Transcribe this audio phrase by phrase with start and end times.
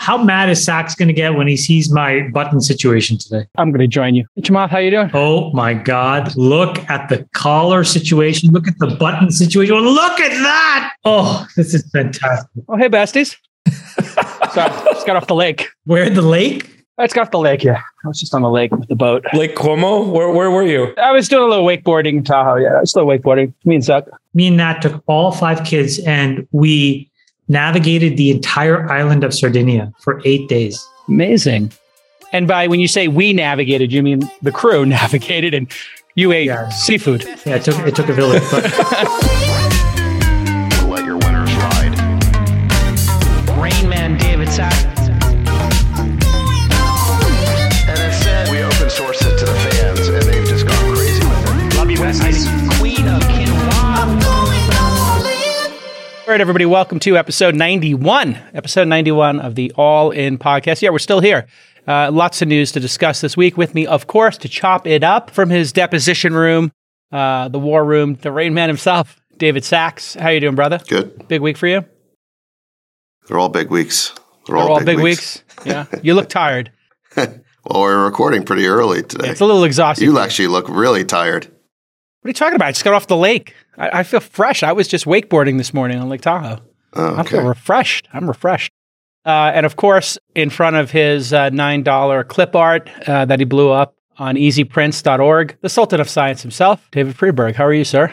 [0.00, 3.46] How mad is Sacks going to get when he sees my button situation today?
[3.58, 4.24] I'm going to join you.
[4.38, 5.10] Chamath, how you doing?
[5.12, 6.34] Oh my God.
[6.36, 8.50] Look at the collar situation.
[8.50, 9.76] Look at the button situation.
[9.76, 10.94] Look at that.
[11.04, 12.64] Oh, this is fantastic.
[12.66, 13.36] Oh, hey, besties.
[13.68, 15.68] so just got off the lake.
[15.84, 16.82] Where the lake?
[16.96, 17.82] I just got off the lake, yeah.
[18.02, 19.26] I was just on the lake with the boat.
[19.34, 20.10] Lake Como?
[20.10, 20.94] Where, where were you?
[20.96, 22.76] I was doing a little wakeboarding in Tahoe, yeah.
[22.76, 23.52] I was still wakeboarding.
[23.66, 24.08] Me and Zuck.
[24.32, 27.09] Me and Nat took all five kids and we
[27.50, 30.82] navigated the entire island of Sardinia for eight days.
[31.08, 31.72] Amazing.
[32.32, 35.70] And by when you say we navigated, you mean the crew navigated and
[36.14, 36.68] you ate Yeah.
[36.70, 37.24] seafood.
[37.44, 38.64] Yeah, it took it took a village, but
[56.30, 60.80] All right, everybody, welcome to episode 91, episode 91 of the All In podcast.
[60.80, 61.48] Yeah, we're still here.
[61.88, 63.56] Uh, lots of news to discuss this week.
[63.56, 66.70] With me, of course, to chop it up from his deposition room,
[67.10, 70.14] uh, the war room, the Rain Man himself, David Sacks.
[70.14, 70.78] How you doing, brother?
[70.86, 71.26] Good.
[71.26, 71.84] Big week for you?
[73.26, 74.14] They're all big weeks.
[74.46, 75.42] They're They're all big weeks.
[75.66, 75.86] Yeah.
[76.00, 76.70] You look tired.
[77.16, 79.30] well, we're recording pretty early today.
[79.30, 80.06] It's a little exhausting.
[80.06, 81.50] You actually look really tired.
[82.20, 82.68] What are you talking about?
[82.68, 83.54] I just got off the lake.
[83.78, 84.62] I, I feel fresh.
[84.62, 86.60] I was just wakeboarding this morning on Lake Tahoe.
[86.92, 88.08] Oh, I feel refreshed.
[88.12, 88.70] I'm refreshed.
[89.24, 93.46] Uh, and of course, in front of his uh, $9 clip art uh, that he
[93.46, 97.54] blew up on easyprints.org, the Sultan of Science himself, David Friedberg.
[97.54, 98.12] How are you, sir?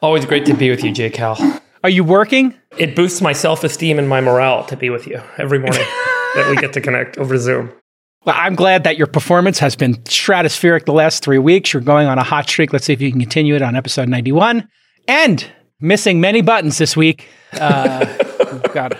[0.00, 1.10] Always great to be with you, J.
[1.10, 1.60] Cal.
[1.82, 2.54] Are you working?
[2.78, 5.80] It boosts my self esteem and my morale to be with you every morning
[6.34, 7.72] that we get to connect over Zoom.
[8.24, 11.72] Well, I'm glad that your performance has been stratospheric the last three weeks.
[11.72, 12.72] You're going on a hot streak.
[12.72, 14.68] Let's see if you can continue it on episode 91.
[15.08, 17.28] And missing many buttons this week.
[17.54, 18.04] Uh,
[18.52, 18.98] we've got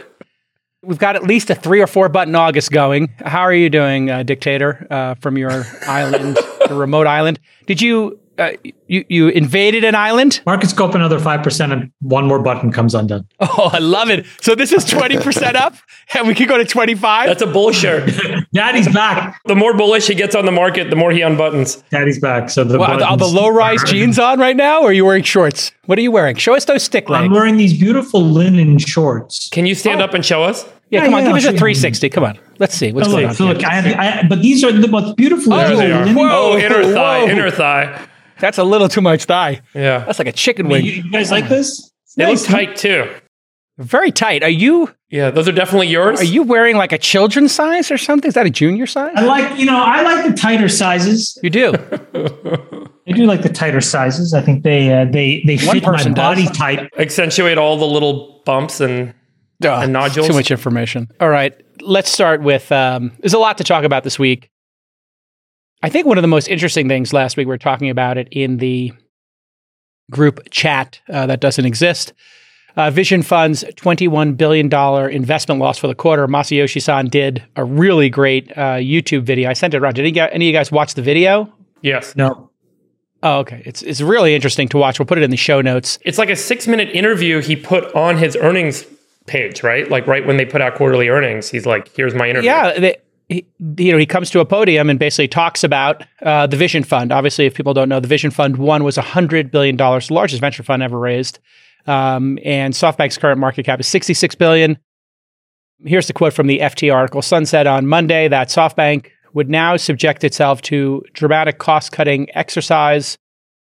[0.83, 3.09] we've got at least a three or four button August going.
[3.19, 5.51] How are you doing, uh, Dictator, uh, from your
[5.87, 7.39] island, the remote island?
[7.67, 8.53] Did you uh,
[8.89, 10.41] you you invaded an island?
[10.47, 13.27] market scope another five percent and one more button comes undone.
[13.41, 14.27] Oh, I love it.
[14.41, 15.75] So this is twenty percent up,
[16.15, 17.29] and we could go to twenty five.
[17.29, 18.11] That's a bullshit.
[18.53, 19.41] Daddy's back.
[19.47, 21.83] the more bullish he gets on the market, the more he unbuttons.
[21.91, 22.51] Daddy's back.
[22.51, 24.93] So the Well, are the- are the low rise jeans on right now, or are
[24.93, 25.71] you wearing shorts?
[25.87, 26.37] What are you wearing?
[26.37, 27.27] Show us those stick lines.
[27.27, 29.49] I'm wearing these beautiful linen shorts.
[29.51, 30.65] Can you stand up and show us?
[30.65, 32.09] Yeah, Yeah, come on, yeah, give us a 360.
[32.11, 33.37] Come on, let's see what's Oh, going look, on.
[33.37, 35.53] so look, I have, I, but these are the most beautiful.
[35.55, 36.05] Oh, these they are are.
[36.07, 37.29] linen- Oh, inner thigh, whoa.
[37.29, 38.07] inner thigh.
[38.41, 39.61] That's a little too much thigh.
[39.75, 39.99] Yeah.
[40.05, 40.85] That's like a chicken You, wing.
[40.85, 41.91] you guys like this?
[42.05, 43.09] It's They nice, look tight too.
[43.79, 44.43] Very tight.
[44.43, 46.21] Are you Yeah, those are definitely yours.
[46.21, 48.29] are you wearing like a children's size or something?
[48.29, 49.13] Is that a junior size?
[49.17, 51.39] I like, you know, I like the tighter sizes.
[51.43, 51.73] You do.
[53.09, 54.35] I do like the tighter sizes.
[54.35, 56.57] I think they uh, they they One fit my body does.
[56.57, 56.89] type.
[56.99, 59.15] Accentuate all the little bumps and
[59.65, 60.27] Ugh, And nodules?
[60.29, 61.09] Too much information.
[61.21, 62.71] All right, let's start with.
[62.73, 64.51] Um, there's a lot to talk about this week.
[65.83, 68.29] I think one of the most interesting things last week we were talking about it
[68.31, 68.93] in the
[70.11, 72.13] group chat uh, that doesn't exist.
[72.77, 74.73] Uh, Vision Fund's $21 billion
[75.13, 76.29] investment loss for the quarter.
[76.29, 79.51] Masayoshi san did a really great uh, YouTube video.
[79.51, 79.95] I sent it around.
[79.95, 81.53] Did any, any of you guys watch the video?
[81.83, 82.15] yes.
[82.15, 82.51] No,
[83.23, 83.63] Oh, okay.
[83.67, 84.99] It's, it's really interesting to watch.
[84.99, 85.99] We'll put it in the show notes.
[86.05, 88.87] It's like a six minute interview he put on his earnings
[89.27, 89.91] page, right?
[89.91, 92.49] Like right when they put out quarterly earnings, he's like, here's my interview.
[92.49, 92.97] Yeah, they,
[93.31, 93.47] he,
[93.79, 97.13] you know, he comes to a podium and basically talks about uh, the Vision Fund.
[97.13, 100.41] Obviously, if people don't know, the Vision Fund one was hundred billion dollars, the largest
[100.41, 101.39] venture fund ever raised,
[101.87, 104.79] um, and SoftBank's current market cap is sixty-six billion.
[105.85, 109.77] Here's the quote from the FT article: Son said on Monday that SoftBank would now
[109.77, 113.17] subject itself to dramatic cost-cutting exercise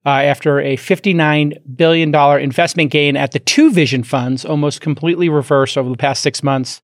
[0.05, 5.79] uh, after a $59 billion investment gain at the two Vision funds, almost completely reversed
[5.79, 6.83] over the past six months.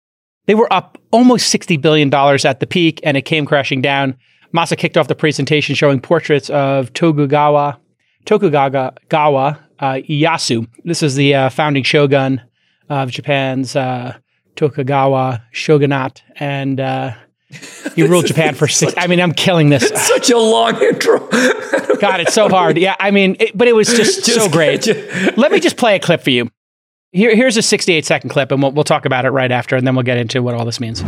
[0.50, 4.18] They were up almost $60 billion at the peak and it came crashing down.
[4.52, 7.78] Masa kicked off the presentation showing portraits of Tokugawa,
[8.26, 10.68] Tokugawa Gawa, uh, Ieyasu.
[10.86, 12.42] This is the uh, founding shogun
[12.90, 14.18] of Japan's uh,
[14.56, 16.24] Tokugawa shogunate.
[16.38, 17.14] And uh,
[17.94, 18.96] he ruled Japan for six.
[18.98, 19.88] I mean, I'm killing this.
[19.90, 21.20] Such a long intro.
[22.00, 22.80] God, it's so hard.
[22.80, 24.82] Yeah, I mean, it, but it was just, so great.
[24.82, 26.50] just- Let me just play a clip for you.
[27.12, 29.86] Here, here's a 68 second clip, and we'll, we'll talk about it right after, and
[29.86, 31.04] then we'll get into what all this means.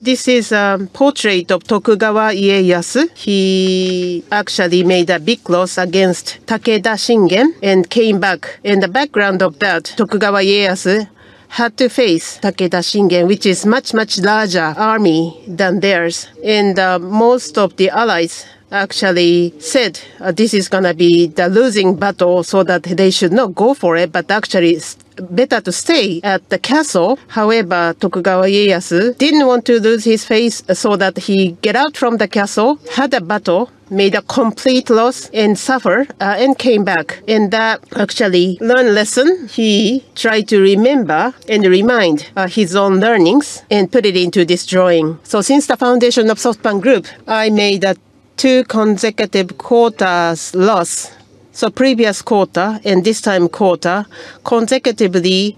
[0.00, 3.16] This is a portrait of Tokugawa Ieyasu.
[3.16, 8.58] He actually made a big loss against Takeda Shingen and came back.
[8.64, 11.08] In the background of that, Tokugawa Ieyasu
[11.48, 16.26] had to face Takeda Shingen, which is much, much larger army than theirs.
[16.44, 21.48] And uh, most of the allies actually said uh, this is going to be the
[21.48, 24.80] losing battle so that they should not go for it, but actually
[25.30, 27.18] better to stay at the castle.
[27.28, 32.16] However, Tokugawa Ieyasu didn't want to lose his face so that he get out from
[32.18, 37.22] the castle, had a battle, made a complete loss and suffer uh, and came back.
[37.28, 39.48] And that actually learned lesson.
[39.48, 44.66] He tried to remember and remind uh, his own learnings and put it into this
[44.66, 45.18] drawing.
[45.22, 47.96] So since the foundation of SoftBank Group, I made a
[48.36, 51.12] two consecutive quarters loss.
[51.54, 54.06] So previous quarter and this time quarter
[54.42, 55.56] consecutively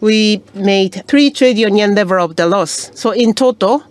[0.00, 2.90] we made 3 trillion yen level of the loss.
[2.94, 3.82] So in total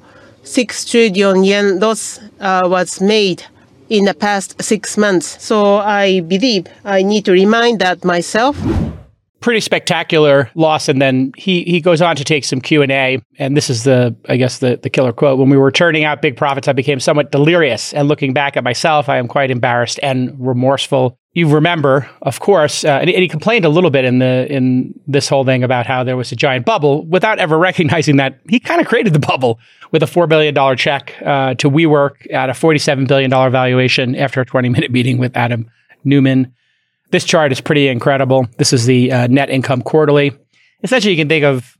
[0.41, 3.43] 6 trillion yen loss uh, was made
[3.87, 5.43] in the past 6 months.
[5.43, 8.57] So I believe I need to remind that myself
[9.43, 10.87] pretty spectacular loss.
[10.87, 14.37] And then he he goes on to take some q&a and this is the i
[14.37, 15.37] guess the, the killer quote.
[15.37, 17.93] When we were turning out big profits i became somewhat delirious.
[17.93, 21.19] And looking back at myself i am quite embarrassed and remorseful.
[21.33, 24.93] You remember of course uh, and, and he complained a little bit in the in
[25.07, 28.61] this whole thing about how there was a giant bubble without ever recognizing that he
[28.61, 29.59] kind of created the bubble
[29.91, 34.45] with a $4 billion check uh, to WeWork at a $47 billion valuation after a
[34.45, 35.69] 20 minute meeting with adam
[36.05, 36.53] neumann
[37.13, 38.47] this chart is pretty incredible.
[38.57, 40.31] This is the uh, net income quarterly.
[40.81, 41.77] Essentially, you can think of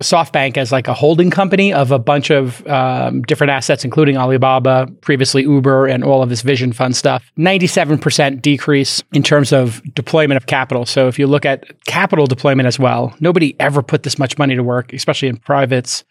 [0.00, 4.88] SoftBank as like a holding company of a bunch of um, different assets, including Alibaba,
[5.02, 7.22] previously Uber, and all of this vision fund stuff.
[7.38, 10.86] 97% decrease in terms of deployment of capital.
[10.86, 14.56] So if you look at capital deployment as well, nobody ever put this much money
[14.56, 16.02] to work, especially in privates.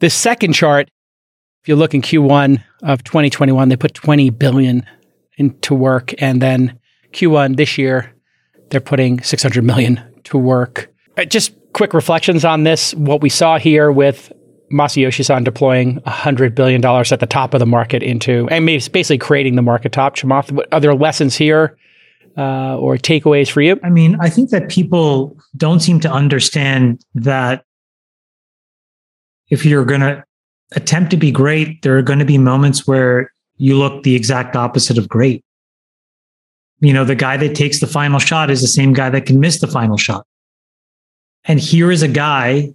[0.00, 0.90] This second chart,
[1.62, 4.84] if you look in Q1 of 2021, they put 20 billion
[5.38, 6.80] into work, and then
[7.12, 8.14] Q1 this year,
[8.70, 10.92] they're putting 600 million to work.
[11.16, 12.94] Uh, just quick reflections on this.
[12.94, 14.32] What we saw here with
[14.72, 19.62] Masayoshi-san deploying $100 billion at the top of the market into, and basically creating the
[19.62, 20.16] market top.
[20.16, 21.76] Chamath, what are there lessons here
[22.38, 23.78] uh, or takeaways for you?
[23.84, 27.64] I mean, I think that people don't seem to understand that
[29.50, 30.24] if you're going to
[30.74, 34.56] attempt to be great, there are going to be moments where you look the exact
[34.56, 35.44] opposite of great
[36.82, 39.38] you know, the guy that takes the final shot is the same guy that can
[39.38, 40.26] miss the final shot.
[41.44, 42.74] And here is a guy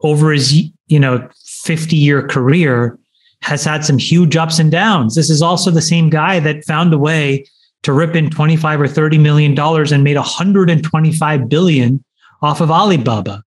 [0.00, 0.54] over his,
[0.86, 2.98] you know, 50 year career
[3.42, 5.16] has had some huge ups and downs.
[5.16, 7.44] This is also the same guy that found a way
[7.82, 12.04] to rip in 25 or 30 million dollars and made 125 billion
[12.42, 13.42] off of Alibaba.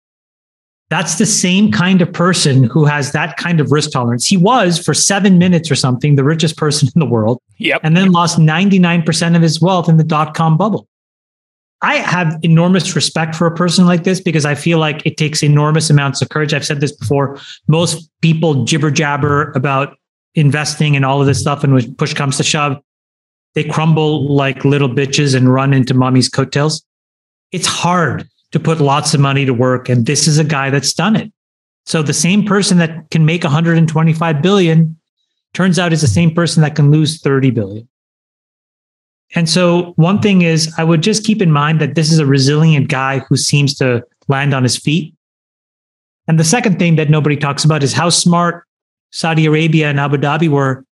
[0.89, 4.25] That's the same kind of person who has that kind of risk tolerance.
[4.25, 7.39] He was for seven minutes or something the richest person in the world.
[7.57, 7.81] Yep.
[7.83, 10.88] And then lost 99% of his wealth in the dot com bubble.
[11.81, 15.44] I have enormous respect for a person like this because I feel like it takes
[15.44, 16.53] enormous amounts of courage.
[16.53, 17.39] I've said this before.
[17.68, 19.95] Most people jibber jabber about
[20.35, 21.63] investing and all of this stuff.
[21.63, 22.81] And when push comes to shove,
[23.53, 26.83] they crumble like little bitches and run into mommy's coattails.
[27.51, 29.90] It's hard to put lots of money to work.
[29.90, 31.31] And this is a guy that's done it.
[31.86, 34.98] So the same person that can make 125 billion
[35.54, 37.88] turns out is the same person that can lose 30 billion.
[39.36, 42.25] And so one thing is I would just keep in mind that this is a
[42.25, 45.13] resilient guy who seems to land on his feet.
[46.28, 48.66] And the second thing that nobody talks about is how smart
[49.12, 50.86] Saudi Arabia and Abu Dhabi were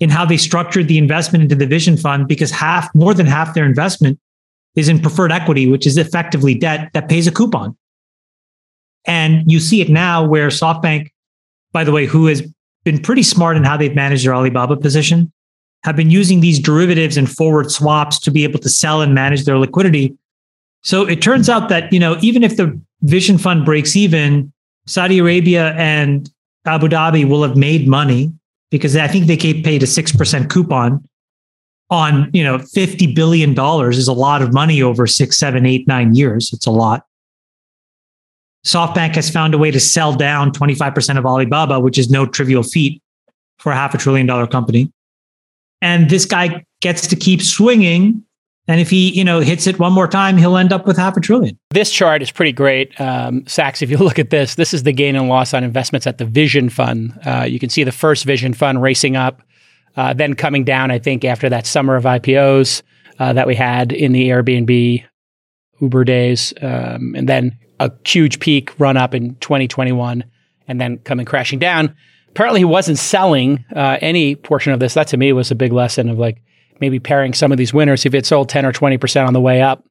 [0.00, 3.54] in how they structured the investment into the vision fund because half more than half
[3.54, 4.18] their investment
[4.74, 7.76] is in preferred equity, which is effectively debt that pays a coupon.
[9.06, 11.10] And you see it now where SoftBank,
[11.72, 12.42] by the way, who has
[12.84, 15.32] been pretty smart in how they've managed their Alibaba position,
[15.84, 19.44] have been using these derivatives and forward swaps to be able to sell and manage
[19.44, 20.16] their liquidity.
[20.82, 24.52] So it turns out that, you know, even if the Vision Fund breaks even,
[24.86, 26.30] Saudi Arabia and
[26.66, 28.32] Abu Dhabi will have made money
[28.70, 31.06] because I think they paid a 6% coupon
[31.92, 35.86] on you know 50 billion dollars is a lot of money over six seven eight
[35.86, 37.04] nine years it's a lot
[38.66, 42.62] softbank has found a way to sell down 25% of alibaba which is no trivial
[42.62, 43.00] feat
[43.58, 44.90] for a half a trillion dollar company
[45.82, 48.24] and this guy gets to keep swinging
[48.68, 51.16] and if he, you know, hits it one more time, he'll end up with half
[51.16, 51.58] a trillion.
[51.70, 53.82] This chart is pretty great, um, Sacks.
[53.82, 56.24] If you look at this, this is the gain and loss on investments at the
[56.24, 57.18] Vision Fund.
[57.26, 59.42] Uh, you can see the first Vision Fund racing up
[59.96, 62.82] uh, then coming down, I think, after that summer of IPOs
[63.18, 65.04] uh, that we had in the Airbnb
[65.80, 70.24] Uber days, um, and then a huge peak run up in 2021,
[70.68, 71.94] and then coming crashing down.
[72.28, 74.94] Apparently, he wasn't selling uh, any portion of this.
[74.94, 76.42] That to me was a big lesson of like
[76.80, 78.06] maybe pairing some of these winners.
[78.06, 79.84] If it sold 10 or 20% on the way up,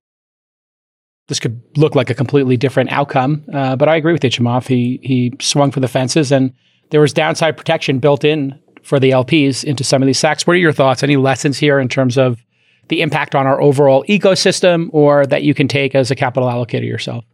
[1.27, 3.43] this could look like a completely different outcome.
[3.53, 4.67] Uh, but I agree with Chamath.
[4.67, 6.53] He, he swung for the fences, and
[6.89, 10.45] there was downside protection built in for the LPs into some of these Sacks.
[10.45, 11.03] What are your thoughts?
[11.03, 12.43] Any lessons here in terms of
[12.87, 16.85] the impact on our overall ecosystem or that you can take as a capital allocator
[16.85, 17.25] yourself?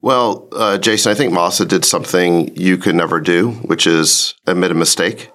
[0.00, 4.72] Well, uh, Jason, I think Masa did something you could never do, which is admit
[4.72, 5.30] a mistake.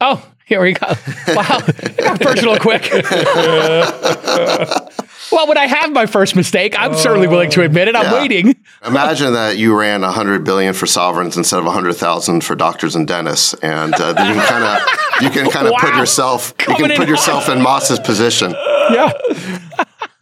[0.00, 0.86] Oh, here we go.
[1.28, 1.58] Wow.
[1.66, 2.82] it got personal quick.
[5.32, 7.96] well, when I have my first mistake, I'm certainly willing to admit it.
[7.96, 8.14] I'm Yeah.
[8.20, 8.56] waiting.
[8.86, 13.54] Imagine that you ran 100 billion for sovereigns instead of 100,000 for doctors and dentists,
[13.54, 15.98] and uh, then you can kind of you can kind of put Wow.
[16.00, 18.54] yourself you Coming can in put yourself in Masa's position.
[18.92, 19.10] Yeah.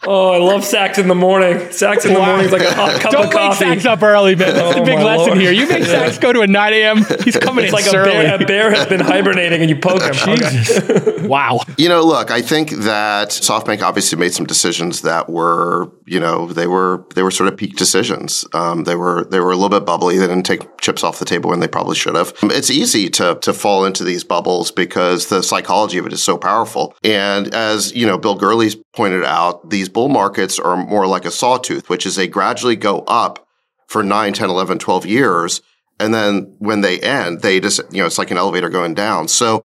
[0.04, 1.70] Oh, I love Sacks in the morning.
[1.70, 2.26] Sacks in the Wow.
[2.26, 3.64] morning is like a hot cup Don't of wake coffee.
[3.64, 4.52] Sacks up early, man.
[4.54, 5.38] That's the Oh, big lesson Lord.
[5.40, 5.52] here.
[5.52, 6.96] You make Sacks go to a 9 a.m.
[7.22, 10.02] He's coming It's in like a bear, a bear has been hibernating and you poke
[10.02, 10.14] him.
[10.32, 11.18] Okay.
[11.22, 11.60] Wow.
[11.78, 16.46] You know, look, I think that SoftBank obviously made some decisions that were, you know,
[16.48, 18.44] they were they were sort of peak decisions.
[18.52, 20.18] Um, they were they were a little bit bubbly.
[20.18, 22.34] They didn't take chips off the table when they probably should have.
[22.42, 26.36] It's easy to to fall into these bubbles because the psychology of it is so
[26.36, 26.96] powerful.
[27.04, 31.30] And as you know, Bill Gurley's pointed out, these bull markets are more like a
[31.30, 33.46] sawtooth, which is they gradually go up
[33.88, 35.60] for 9, 10, 11, 12 years.
[36.00, 39.28] And then when they end, they just, you know, it's like an elevator going down.
[39.28, 39.62] So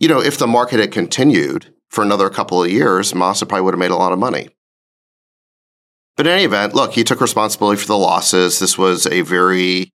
[0.00, 3.74] you know, if the market had continued for another couple of years, Masa probably would
[3.74, 4.48] have made a lot of money.
[6.16, 8.58] But in any event, look, he took responsibility for the losses.
[8.58, 9.90] This was a very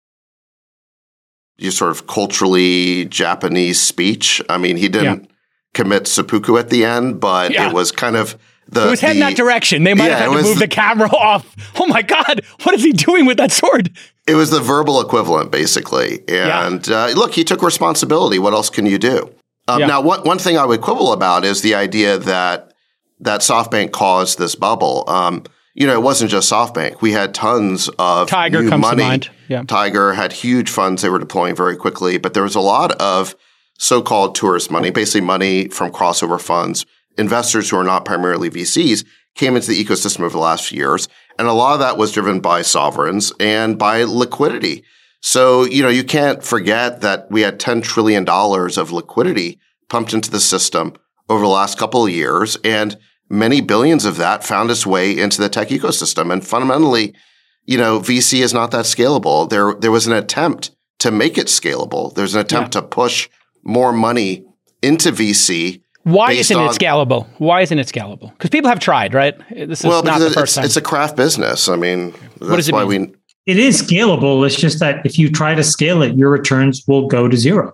[1.56, 4.42] you sort of culturally Japanese speech.
[4.48, 5.30] I mean, he didn't
[5.74, 7.68] commit seppuku at the end, but Yeah.
[7.68, 8.36] it was kind of
[8.72, 9.84] the It was heading the- that direction.
[9.84, 11.54] They might Yeah, have had to move the- the camera off.
[11.80, 12.42] Oh my God.
[12.64, 13.90] What is he doing with that sword?
[14.26, 16.22] It was the verbal equivalent, basically.
[16.28, 18.38] And uh, look, he took responsibility.
[18.38, 19.30] What else can you do?
[19.68, 19.86] Um, Yeah.
[19.86, 22.72] Now, one, one thing I would quibble about is the idea that
[23.20, 25.04] that SoftBank caused this bubble.
[25.08, 27.00] Um, you know, it wasn't just SoftBank.
[27.00, 29.02] We had tons of Tiger new comes to money.
[29.04, 29.30] mind.
[29.48, 29.62] Yeah.
[29.62, 33.34] Tiger had huge funds they were deploying very quickly, but there was a lot of
[33.78, 36.84] so-called tourist money, basically money from crossover funds.
[37.18, 39.04] Investors who are not primarily VCs
[39.34, 41.08] came into the ecosystem over the last few years.
[41.38, 44.84] And a lot of that was driven by sovereigns and by liquidity.
[45.20, 50.30] So, you know, you can't forget that we had $10 trillion of liquidity pumped into
[50.30, 50.94] the system
[51.28, 52.56] over the last couple of years.
[52.64, 56.32] And many billions of that found its way into the tech ecosystem.
[56.32, 57.14] And fundamentally,
[57.64, 59.48] you know, VC is not that scalable.
[59.48, 62.14] There, there was an attempt to make it scalable.
[62.14, 63.28] There's an attempt to push
[63.62, 64.44] more money
[64.82, 65.81] into VC.
[66.04, 67.26] Why isn't on- it scalable?
[67.38, 68.32] Why isn't it scalable?
[68.32, 69.34] Because people have tried, right?
[69.50, 70.64] This is Well, not because the it's, first time.
[70.64, 71.68] it's a craft business.
[71.68, 73.10] I mean, that's does it why mean?
[73.46, 74.44] we It is scalable.
[74.46, 77.72] It's just that if you try to scale it, your returns will go to zero.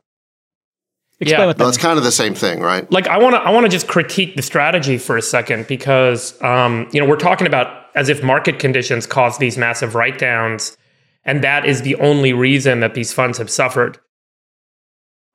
[1.21, 1.47] Explain Yeah.
[1.47, 2.91] what that Well, it's kind of the same thing, right?
[2.93, 6.41] like I want to I want to just critique the strategy for a second because
[6.43, 10.77] um, you know we're talking about as if market conditions cause these massive write downs,
[11.25, 13.99] and that is the only reason that these funds have suffered.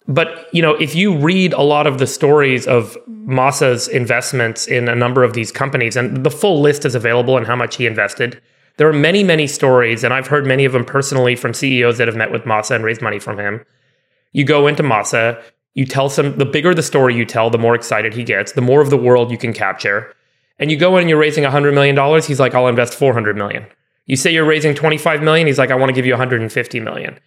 [0.08, 4.90] But you know, if you read a lot of the stories of Masa's investments in
[4.90, 7.86] a number of these companies, and the full list is available and how much he
[7.86, 8.42] invested,
[8.78, 12.08] there are many, many stories, and I've heard many of them personally from CEOs that
[12.08, 13.64] have met with Masa and raised money from him.
[14.32, 15.42] You go into Masa,
[15.76, 18.62] you tell some, the bigger the story you tell, the more excited he gets, the
[18.62, 20.14] more of the world you can capture.
[20.60, 23.66] And you go in and you're raising $100 million, he's like, I'll invest 400 million.
[24.06, 27.20] You say you're raising 25 million, he's like, I want to give you 150 million.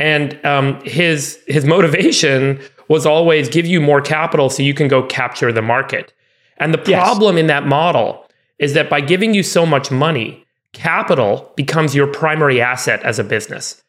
[0.00, 5.02] And um, his his motivation was always give you more capital so you can go
[5.02, 6.12] capture the market.
[6.56, 7.00] And the Yes.
[7.02, 8.26] problem in that model
[8.58, 13.24] is that by giving you so much money, capital becomes your primary asset as a
[13.24, 13.82] business.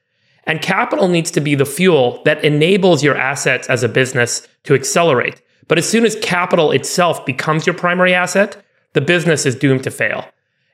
[0.46, 4.74] And capital needs to be the fuel that enables your assets as a business to
[4.74, 5.42] accelerate.
[5.68, 8.58] But as soon as capital itself becomes your primary asset,
[8.94, 10.26] the business is doomed to fail.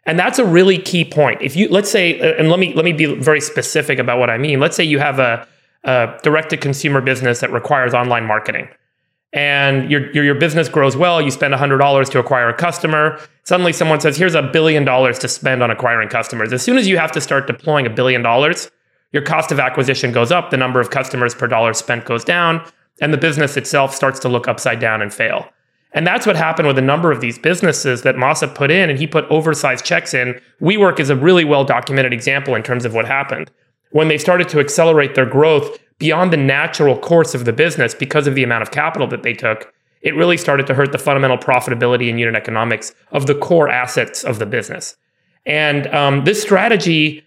[0.08, 1.42] And that's a really key point.
[1.42, 4.30] If you let's say, uh, and let me let me be very specific about what
[4.30, 4.60] I mean.
[4.60, 5.46] Let's say you have a,
[5.84, 8.70] a direct to consumer business that requires online marketing,
[9.34, 11.22] and your, your your business grows well.
[11.22, 13.20] You spend hundred dollars to acquire a customer.
[13.44, 16.88] Suddenly, someone says, "Here's a billion dollars to spend on acquiring customers." As soon as
[16.88, 18.72] you have to start deploying a billion dollars,
[19.12, 20.52] your cost of acquisition goes up.
[20.52, 22.66] The number of customers per dollar spent goes down,
[23.02, 25.50] and the business itself starts to look upside down and fail.
[25.98, 29.00] And that's what happened with a number of these businesses that Masa put in, and
[29.00, 30.40] he put oversized checks in.
[30.62, 33.50] WeWork is a really well documented example in terms of what happened.
[33.90, 38.28] When they started to accelerate their growth beyond the natural course of the business because
[38.28, 39.74] of the amount of capital that they took,
[40.04, 44.24] it really started to hurt the fundamental profitability and unit economics of the core assets
[44.24, 44.96] of the business.
[45.48, 47.24] And um, this strategy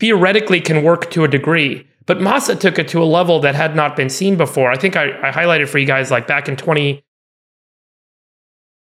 [0.00, 3.76] theoretically can work to a degree, but Masa took it to a level that had
[3.76, 4.70] not been seen before.
[4.70, 7.04] I think I, I highlighted for you guys like back in 20,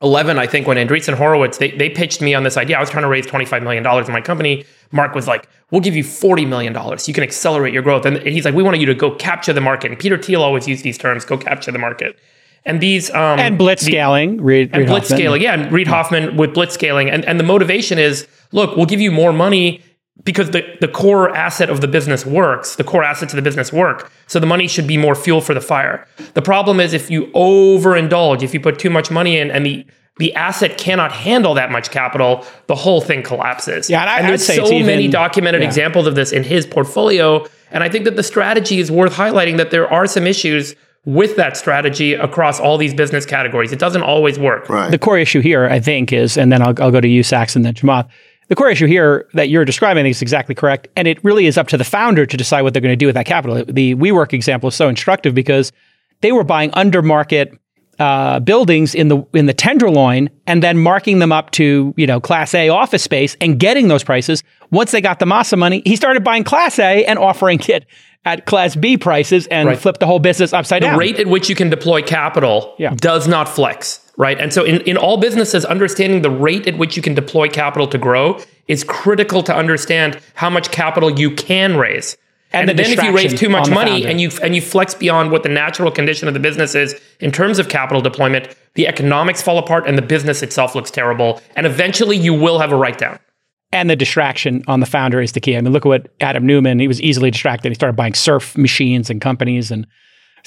[0.01, 2.77] 11, I think, when Andreessen Horowitz, they, they pitched me on this idea.
[2.77, 4.65] I was trying to raise $25 million in my company.
[4.91, 6.73] Mark was like, we'll give you $40 million.
[7.05, 8.05] You can accelerate your growth.
[8.05, 9.91] And he's like, we want you to go capture the market.
[9.91, 12.17] And Peter Thiel always used these terms, go capture the market.
[12.65, 15.17] And these um, and blitz the- scaling, Reid, and Reid blitz Hoffman.
[15.19, 15.41] scaling.
[15.41, 17.09] Yeah, and Reid Hoffman with blitz scaling.
[17.09, 19.81] And, and the motivation is look, we'll give you more money
[20.23, 22.75] because the, the core asset of the business works.
[22.75, 24.11] The core assets of the business work.
[24.27, 26.05] So the money should be more fuel for the fire.
[26.33, 29.85] The problem is if you overindulge, if you put too much money in and the
[30.17, 33.89] the asset cannot handle that much capital, the whole thing collapses.
[33.89, 35.67] Yeah, and I- there's say so it's even- many documented yeah.
[35.67, 37.47] examples of this in his portfolio.
[37.71, 41.37] And I think that the strategy is worth highlighting that there are some issues with
[41.37, 43.71] that strategy across all these business categories.
[43.71, 44.67] It doesn't always work.
[44.67, 44.91] Right.
[44.91, 47.55] the core issue here, I think, is, and then I'll, I'll go to you, Sacks,
[47.55, 48.09] and then Chamath.
[48.49, 51.67] The core issue here that you're describing, is exactly correct, and it really is up
[51.69, 53.63] to the founder to decide what they're going to do with that capital.
[53.67, 55.71] The WeWork example is so instructive because
[56.21, 57.53] they were buying under market
[57.99, 62.19] uh, buildings in the in the tenderloin and then marking them up to you know
[62.21, 64.41] Class A office space and getting those prices.
[64.71, 67.85] Once they got the Masa money, he started buying Class A and offering it
[68.25, 69.77] at Class B prices and Right.
[69.77, 70.97] flipped the whole business upside the down.
[70.97, 72.93] rate at which you can deploy capital Yeah.
[72.95, 74.39] does not flex, right?
[74.39, 77.87] And so in, in all businesses, understanding the rate at which you can deploy capital
[77.87, 82.17] to grow is critical to understand how much capital you can raise.
[82.51, 84.93] And And, the then if you raise too much money and you and you flex
[84.93, 88.87] beyond what the natural condition of the business is in terms of capital deployment, the
[88.87, 91.41] economics fall apart and the business itself looks terrible.
[91.55, 93.19] And eventually you will have a write down.
[93.71, 95.55] and the distraction on the founder is the key.
[95.55, 97.69] I mean, look at what Adam Neumann, he was easily distracted.
[97.69, 99.85] He started buying surf machines and companies and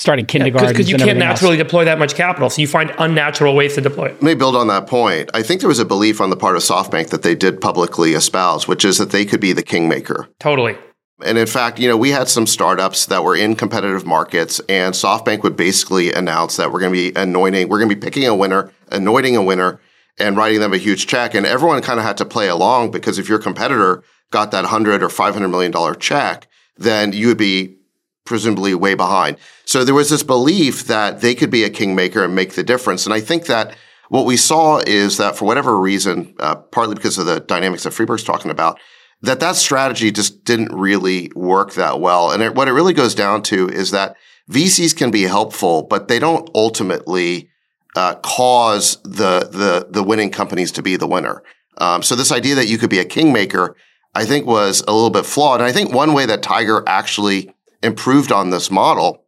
[0.03, 0.73] starting kindergartens.
[0.73, 1.41] Because you can't everything else.
[1.41, 2.51] naturally deploy that much capital.
[2.51, 4.15] So you find unnatural ways to deploy it.
[4.15, 5.31] Let me build on that point.
[5.33, 8.13] I think there was a belief on the part of SoftBank that they did publicly
[8.13, 10.29] espouse, which is that they could be the kingmaker.
[10.41, 10.77] Totally.
[11.25, 14.93] And in fact, you know, we had some startups that were in competitive markets, and
[14.93, 18.27] SoftBank would basically announce that we're going to be anointing, we're going to be picking
[18.27, 19.81] a winner, anointing a winner,
[20.19, 21.35] and writing them a huge check.
[21.35, 25.03] And everyone kind of had to play along because if your competitor got that hundred
[25.03, 27.77] or five hundred million dollar check, then you would be
[28.25, 29.37] presumably way behind.
[29.65, 33.05] So there was this belief that they could be a kingmaker and make the difference.
[33.05, 33.77] And I think that
[34.09, 37.93] what we saw is that for whatever reason, uh, partly because of the dynamics that
[37.93, 38.79] Friedberg's talking about,
[39.23, 42.31] that that strategy just didn't really work that well.
[42.31, 44.17] And it, what it really goes down to is that
[44.51, 47.49] VCs can be helpful, but they don't ultimately
[47.95, 51.43] uh, cause the the the winning companies to be the winner.
[51.79, 53.77] Um, so this idea that you could be a kingmaker,
[54.15, 55.61] I think, was a little bit flawed.
[55.61, 59.25] And I think one way that Tiger actually improved on this model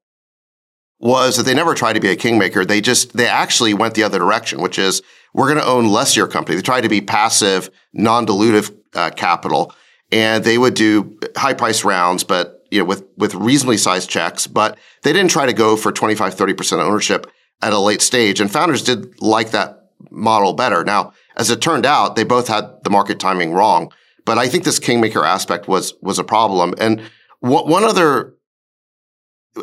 [1.00, 2.64] was that they never tried to be a kingmaker.
[2.64, 5.02] They just they actually went the other direction, which is
[5.34, 6.56] we're going to own less your company.
[6.56, 9.74] They tried to be passive, non-dilutive uh, capital,
[10.12, 14.46] and they would do high price rounds, but you know with with reasonably sized checks.
[14.46, 18.40] But they didn't try to go for 25, 30 percent ownership at a late stage.
[18.40, 20.84] And founders did like that model better.
[20.84, 23.92] Now, as it turned out, they both had the market timing wrong.
[24.24, 26.74] But I think this kingmaker aspect was was a problem.
[26.78, 27.00] And
[27.40, 28.33] wh- one other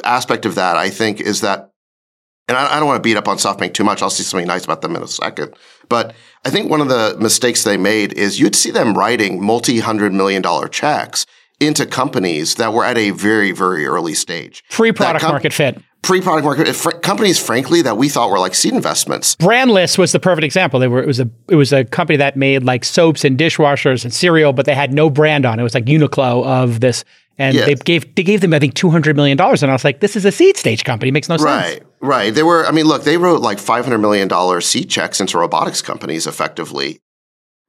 [0.03, 1.71] aspect of that, I think, is that,
[2.47, 4.01] and I, I don't want to beat up on SoftBank too much.
[4.01, 5.55] I'll see something nice about them in a second.
[5.89, 6.13] But
[6.45, 10.13] I think one of the mistakes they made is you'd see them writing multi hundred
[10.13, 11.25] million dollar checks
[11.59, 14.63] into companies that were at a very, very early stage.
[14.69, 15.81] Pre product com- market fit.
[16.03, 19.35] Pre-product market fr- companies, frankly, that we thought were like seed investments.
[19.35, 20.79] Brandless was the perfect example.
[20.79, 24.03] They were it was a it was a company that made like soaps and dishwashers
[24.03, 25.61] and cereal, but they had no brand on it.
[25.61, 27.05] It was like Uniqlo of this,
[27.37, 29.83] and they gave they gave them I think two hundred million dollars, and I was
[29.83, 31.09] like, this is a seed stage company.
[31.09, 31.45] It makes no sense.
[31.45, 32.33] Right, right.
[32.33, 36.27] They were, I mean, look, they wrote like $500 million seed checks into robotics companies
[36.27, 36.99] effectively.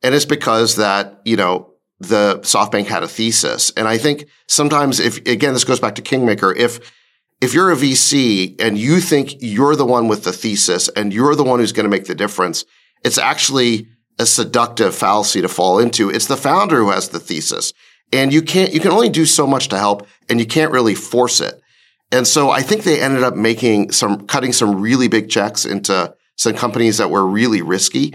[0.03, 3.71] And it's because that, you know, the SoftBank had a thesis.
[3.77, 6.93] And I think sometimes if, again, this goes back to Kingmaker, if,
[7.41, 11.35] if you're a VC and you think you're the one with the thesis and you're
[11.35, 12.65] the one who's going to make the difference,
[13.05, 13.87] it's actually
[14.19, 16.11] a seductive fallacy to fall into.
[16.11, 17.73] It's the founder who has the thesis.
[18.13, 20.95] And you can't, you can only do so much to help and you can't really
[20.95, 21.61] force it.
[22.11, 26.15] And so I think they ended up making some, cutting some really big checks into
[26.37, 28.15] some companies that were really risky.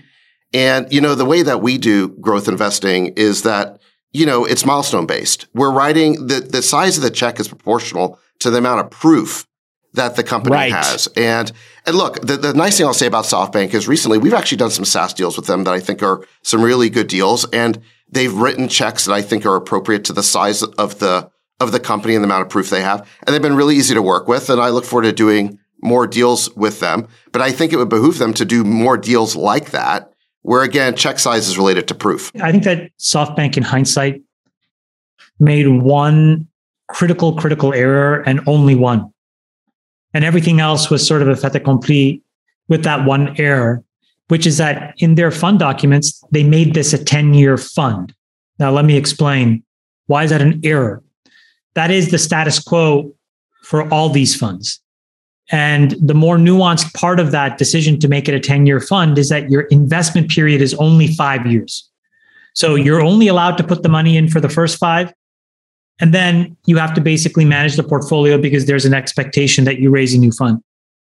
[0.54, 3.82] And, you know, the way that we do growth investing is that,
[4.14, 5.48] you know, it's milestone based.
[5.54, 9.48] We're writing the, the size of the check is proportional to the amount of proof
[9.94, 10.72] that the company Right.
[10.72, 11.08] has.
[11.18, 11.52] And,
[11.86, 14.70] and look, the, the nice thing I'll say about SoftBank is recently we've actually done
[14.70, 17.50] some SaaS deals with them that I think are some really good deals.
[17.50, 21.72] And they've written checks that I think are appropriate to the size of the, of
[21.72, 23.08] the company and the amount of proof they have.
[23.26, 24.50] And they've been really easy to work with.
[24.50, 27.08] And I look forward to doing more deals with them.
[27.32, 30.96] But I think it would behoove them to do more deals like that, where again,
[30.96, 32.32] check size is related to proof.
[32.42, 34.22] I think that SoftBank, in hindsight,
[35.40, 36.48] made one
[36.88, 39.12] critical, critical error and only one.
[40.14, 42.24] And everything else was sort of a fait accompli
[42.70, 43.84] with that one error,
[44.28, 48.14] which is that in their fund documents, they made this a 10 year fund.
[48.60, 49.64] Now, let me explain.
[50.08, 51.04] Why is that an error?
[51.76, 53.14] That is the status quo
[53.64, 54.82] for all these funds.
[55.50, 59.18] And the more nuanced part of that decision to make it a 10 year fund
[59.18, 61.90] is that your investment period is only five years.
[62.54, 65.14] So you're only allowed to put the money in for the first five.
[66.00, 69.90] And then you have to basically manage the portfolio because there's an expectation that you
[69.90, 70.62] raise a new fund.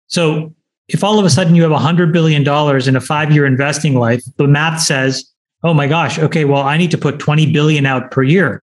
[0.06, 0.54] So
[0.92, 2.42] if all of a sudden you have $100 billion
[2.88, 5.24] in a five year investing life, the math says,
[5.62, 8.62] oh my gosh, okay, well, I need to put 20 billion out per year.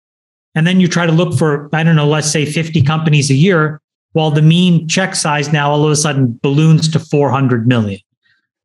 [0.54, 3.34] And then you try to look for, I don't know, let's say 50 companies a
[3.34, 3.80] year.
[4.12, 8.00] While the mean check size now all of a sudden balloons to 400 million.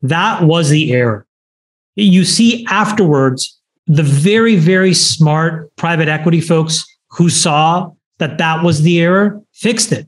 [0.02, 1.28] That was the error.
[1.95, 8.84] You see afterwards, the very, very smart private equity folks who saw that that was
[8.84, 10.08] the error fixed it.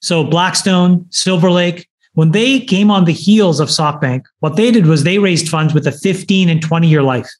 [0.00, 4.86] So Blackstone, Silver Lake, when they came on the heels of SoftBank, what they did
[4.86, 7.30] was they raised funds with a 15 and 20 year life.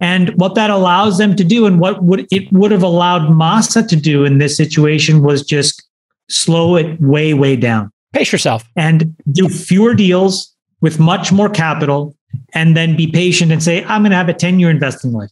[0.00, 3.86] And what that allows them to do, and what would it would have allowed Masa
[3.86, 5.86] to do in this situation was just
[6.28, 7.92] slow it way, way down.
[8.12, 8.64] Pace yourself.
[8.74, 12.16] And do fewer deals with much more capital,
[12.54, 15.30] and then be patient and say, I'm going to have a 10 year investing life.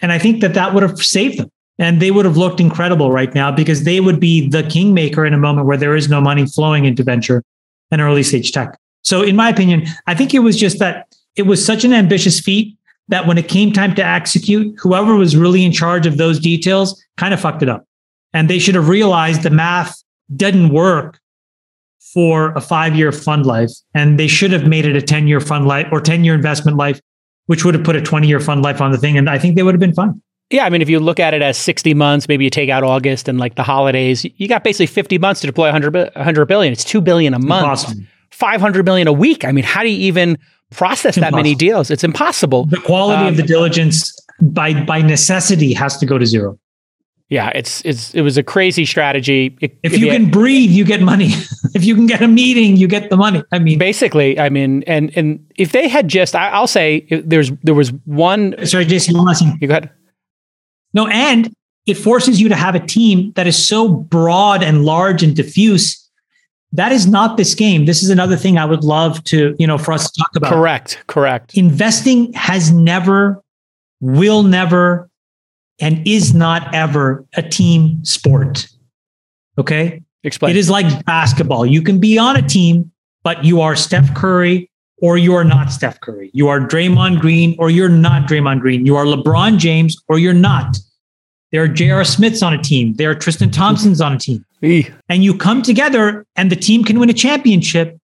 [0.00, 1.50] And I think that that would have saved them.
[1.78, 5.32] And they would have looked incredible right now because they would be the kingmaker in
[5.32, 7.44] a moment where there is no money flowing into venture
[7.90, 8.78] and early stage tech.
[9.02, 12.40] So, in my opinion, I think it was just that it was such an ambitious
[12.40, 12.76] feat
[13.08, 17.02] that when it came time to execute, whoever was really in charge of those details
[17.16, 17.86] kind of fucked it up.
[18.32, 20.02] And they should have realized the math
[20.34, 21.18] didn't work
[22.12, 23.70] for a five year fund life.
[23.94, 26.76] And they should have made it a 10 year fund life or 10 year investment
[26.76, 27.00] life,
[27.46, 29.16] which would have put a 20 year fund life on the thing.
[29.16, 30.20] And I think they would have been fine.
[30.50, 32.82] Yeah, I mean, if you look at it as 60 months, maybe you take out
[32.82, 36.72] August and like the holidays, you got basically 50 months to deploy 100, 100 billion.
[36.72, 38.02] It's 2 billion a month, Impossible.
[38.30, 39.44] 500 million a week.
[39.44, 40.38] I mean, how do you even
[40.70, 41.90] process that many deals?
[41.90, 42.64] It's impossible.
[42.66, 46.58] The quality Um, of the diligence by by necessity has to go to zero.
[47.30, 49.54] Yeah, it's it's it was a crazy strategy.
[49.60, 51.28] If, If, you can breathe, you get money.
[51.74, 53.42] if you can get a meeting, you get the money.
[53.52, 57.50] I mean, basically, I mean, and and if they had just, I, I'll say, there's
[57.62, 58.54] there was one.
[58.64, 59.58] sorry, Jason, one last thing.
[59.60, 59.90] You go ahead.
[60.98, 61.54] No, and
[61.86, 66.10] it forces you to have a team that is so broad and large and diffuse.
[66.72, 67.86] That is not this game.
[67.86, 70.52] This is another thing I would love to, you know, for us to talk about.
[70.52, 71.56] Correct, correct.
[71.56, 73.40] Investing has never,
[74.00, 75.08] will never,
[75.80, 78.66] and is not ever a team sport.
[79.56, 80.02] Okay.
[80.24, 80.50] Explain.
[80.50, 81.64] It is like basketball.
[81.64, 82.90] You can be on a team,
[83.22, 84.68] but you are Steph Curry
[85.00, 86.32] or you are not Steph Curry.
[86.34, 88.84] You are Draymond Green or you're not Draymond Green.
[88.84, 90.76] You are LeBron James or you're not.
[91.52, 92.04] There are J.R.
[92.04, 92.94] Smiths on a team.
[92.94, 94.44] There are Tristan Thompsons on a team.
[94.62, 94.92] Eeh.
[95.08, 97.98] And you come together and the team can win a championship,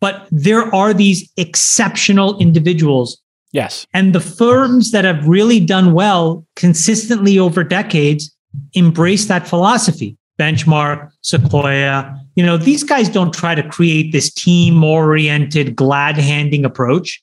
[0.00, 3.20] but there are these exceptional individuals.
[3.52, 3.86] Yes.
[3.94, 8.34] And the firms that have really done well consistently over decades
[8.74, 10.16] embrace that philosophy.
[10.38, 16.64] Benchmark, Sequoia, you know, these guys don't try to create this team oriented, glad handing
[16.64, 17.20] approach,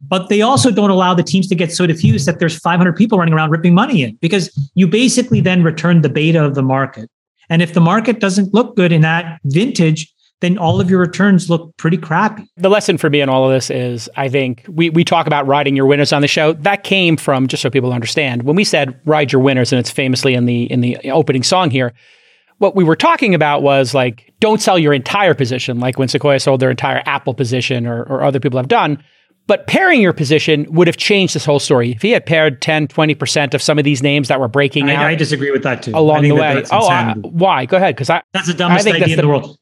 [0.00, 3.18] but they also don't allow the teams to get so diffused that there's 500 people
[3.18, 7.10] running around ripping money in because you basically then return the beta of the market.
[7.48, 11.48] And if the market doesn't look good in that vintage, then all of your returns
[11.48, 12.46] look pretty crappy.
[12.56, 15.46] The lesson for me in all of this is I think we, we talk about
[15.46, 16.52] riding your winners on the show.
[16.54, 19.90] That came from, just so people understand, when we said ride your winners, and it's
[19.90, 21.94] famously in the in the opening song here,
[22.58, 26.40] what we were talking about was like, don't sell your entire position, like when Sequoia
[26.40, 29.02] sold their entire Apple position or, or other people have done.
[29.46, 31.92] But pairing your position would have changed this whole story.
[31.92, 35.04] If he had paired 10, 20% of some of these names that were breaking out
[35.04, 35.92] I, I disagree with that too.
[35.94, 36.54] I along the that way.
[36.54, 37.66] that's Oh, I, why?
[37.66, 37.94] Go ahead.
[37.94, 39.58] Because I, that's the dumbest I think idea in the- the world.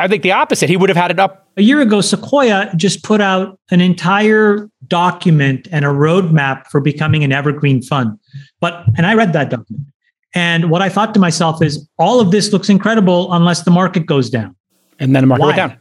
[0.00, 0.68] I think the opposite.
[0.68, 1.46] He would have had it up.
[1.56, 7.22] A year ago, Sequoia just put out an entire document and a roadmap for becoming
[7.22, 8.18] an evergreen fund.
[8.60, 9.86] But, and I read that document.
[10.34, 14.04] And what I thought to myself is all of this looks incredible unless the market
[14.04, 14.56] goes down.
[14.98, 15.46] And then the market Why?
[15.46, 15.78] went down.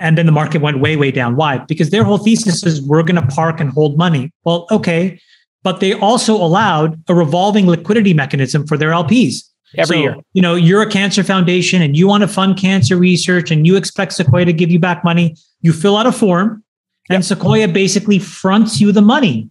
[0.00, 1.36] And then the market went way, way down.
[1.36, 1.58] Why?
[1.58, 4.32] Because their whole thesis is we're going to park and hold money.
[4.44, 5.20] Well, okay.
[5.62, 9.44] But they also allowed a revolving liquidity mechanism for their LPs.
[9.76, 10.16] Every So, year.
[10.32, 13.76] You know, you're a cancer foundation and you want to fund cancer research and you
[13.76, 15.36] expect Sequoia to give you back money.
[15.60, 16.64] You fill out a form
[17.10, 19.50] and Sequoia basically fronts you the money.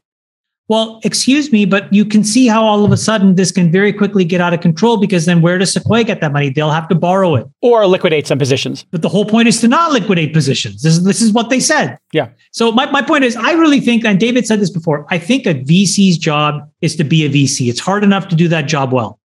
[0.69, 3.91] Well, excuse me, but you can see how all of a sudden this can very
[3.91, 6.51] quickly get out of control because then where does Sequoia get that money?
[6.51, 7.47] They'll have to borrow it.
[7.61, 8.85] Or liquidate some positions.
[8.91, 10.83] But the whole point is to not liquidate positions.
[10.83, 11.97] This is, this is what they said.
[12.13, 12.29] Yeah.
[12.51, 15.47] So my, my point is, I really think, and David said this before, I think
[15.47, 17.67] a VC's job is to be a VC.
[17.67, 19.19] It's hard enough to do that job well.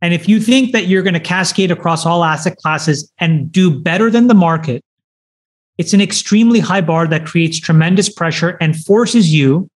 [0.00, 3.70] And if you think that you're going to cascade across all asset classes and do
[3.70, 4.82] better than the market,
[5.78, 9.70] it's an extremely high bar that creates tremendous pressure and forces you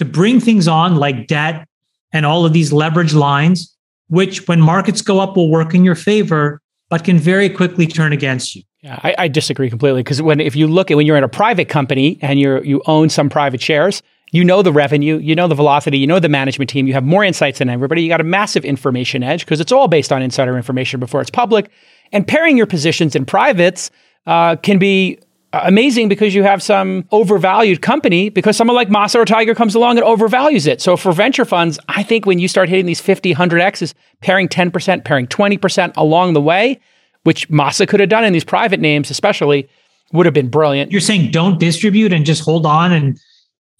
[0.00, 1.68] to bring things on like debt
[2.10, 3.76] and all of these leverage lines,
[4.08, 6.60] which when markets go up will work in your favor.
[6.88, 8.62] but can very quickly turn against you.
[8.82, 11.28] Yeah, I, I disagree completely because when if you look at when you're in a
[11.28, 15.48] private company and you're you own some private shares, you know the revenue, you know
[15.48, 18.02] the velocity, you know the management team, you have more insights than everybody.
[18.02, 21.30] You got a massive information edge because it's all based on insider information before it's
[21.30, 21.70] public.
[22.10, 23.90] And pairing your positions in privates
[24.26, 25.18] uh, can be
[25.52, 29.74] Uh, amazing because you have some overvalued company because someone like Masa or Tiger comes
[29.74, 30.80] along and overvalues it.
[30.80, 35.04] So for venture funds, I think when you start hitting these 50, 100Xs, pairing 10%,
[35.04, 36.78] pairing 20% along the way,
[37.24, 39.68] which Masa could have done in these private names, especially,
[40.12, 40.92] would have been brilliant.
[40.92, 43.18] You're saying don't distribute and just hold on and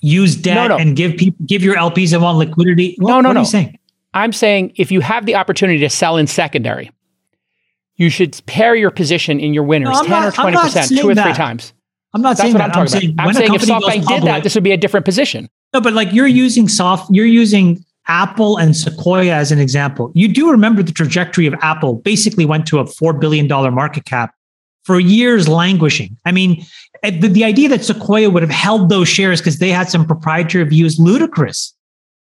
[0.00, 0.76] use debt No, no.
[0.76, 2.96] and give people give your LPs that want liquidity.
[2.98, 3.40] What, No, no, what no.
[3.40, 3.78] Are you saying?
[4.12, 6.90] I'm saying if you have the opportunity to sell in secondary,
[8.00, 11.02] you should pair your position in your winners No, 10 not- or 20%, two or
[11.02, 11.36] three that.
[11.36, 11.72] times.
[12.14, 12.76] I'm not That's saying that.
[12.76, 13.14] I'm saying.
[13.18, 15.48] I'm saying if SoftBank did that, this would be a different position.
[15.72, 20.10] No, but like you're using soft, you're using Apple and Sequoia as an example.
[20.14, 24.34] You do remember the trajectory of Apple basically went to a $4 billion market cap
[24.82, 26.16] for years languishing.
[26.24, 26.64] I mean,
[27.04, 30.04] eh, the, the idea that Sequoia would have held those shares because they had some
[30.04, 31.72] proprietary view is ludicrous.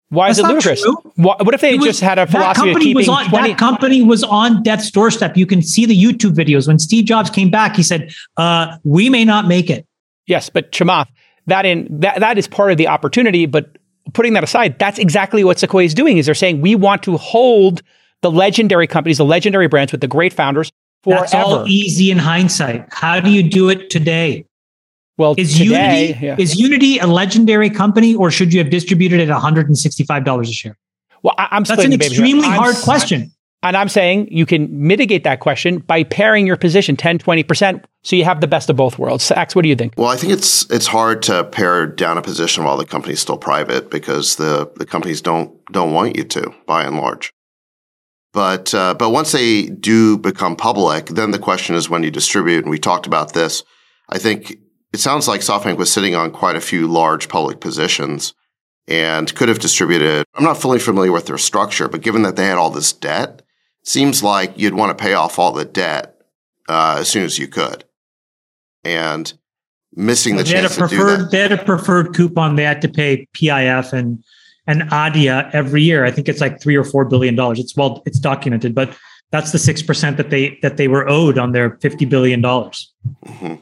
[0.09, 0.85] Why is it ludicrous?
[1.15, 3.49] What, what if they It was- just had a philosophy of keeping on 20?
[3.49, 5.35] that company was on death's doorstep.
[5.35, 7.75] You can see the YouTube videos when Steve Jobs came back.
[7.75, 9.85] He said, uh, "We may not make it."
[10.25, 11.07] Yes, but Chamath,
[11.47, 13.45] that in that that is part of the opportunity.
[13.45, 13.77] But
[14.13, 16.17] putting that aside, that's exactly what Sequoia is doing.
[16.17, 17.81] Is they're saying we want to hold
[18.21, 20.71] the legendary companies, the legendary brands with the great founders
[21.03, 21.21] forever.
[21.21, 22.85] That's all easy in hindsight.
[22.91, 24.45] How do you do it today?
[25.17, 26.35] Well, Is today, Unity yeah.
[26.37, 30.23] is Unity a legendary company, or should you have distributed at one hundred and sixty-five
[30.25, 30.77] dollars a share?
[31.23, 32.23] well, I, am That's an the baby here.
[32.23, 33.31] extremely I'm hard s- question.
[33.63, 38.15] And I'm saying you can mitigate that question by pairing your position 10, 20%, so
[38.15, 39.31] you have the best of both worlds.
[39.31, 39.95] Ax, what do you think?
[39.97, 43.37] Well, I think it's it's hard to pare down a position while the company's still
[43.39, 47.31] private because the, the companies don't don't want you to, by and large.
[48.31, 52.63] But uh, but once they do become public, then the question is when you distribute.
[52.63, 53.63] And we talked about this.
[54.09, 54.55] I think
[54.93, 58.33] it sounds like SoftBank was sitting on quite a few large public positions
[58.87, 60.25] and could have distributed.
[60.35, 63.41] I'm not fully familiar with their structure, but given that they had all this debt,
[63.83, 66.21] seems like you'd want to pay off all the debt
[66.69, 67.83] uh, as soon as you could.
[68.83, 69.33] And
[69.93, 71.31] missing the They had a chance to do that.
[71.31, 72.55] they had a preferred coupon.
[72.55, 74.23] They had to pay PIF and
[74.69, 76.03] and ADIA every year.
[76.05, 77.59] I think it's like three or four billion dollars.
[77.59, 78.97] It's well, it's documented, but
[79.31, 82.91] that's the six percent that they that they were owed on their fifty billion dollars.
[83.25, 83.59] Mhm.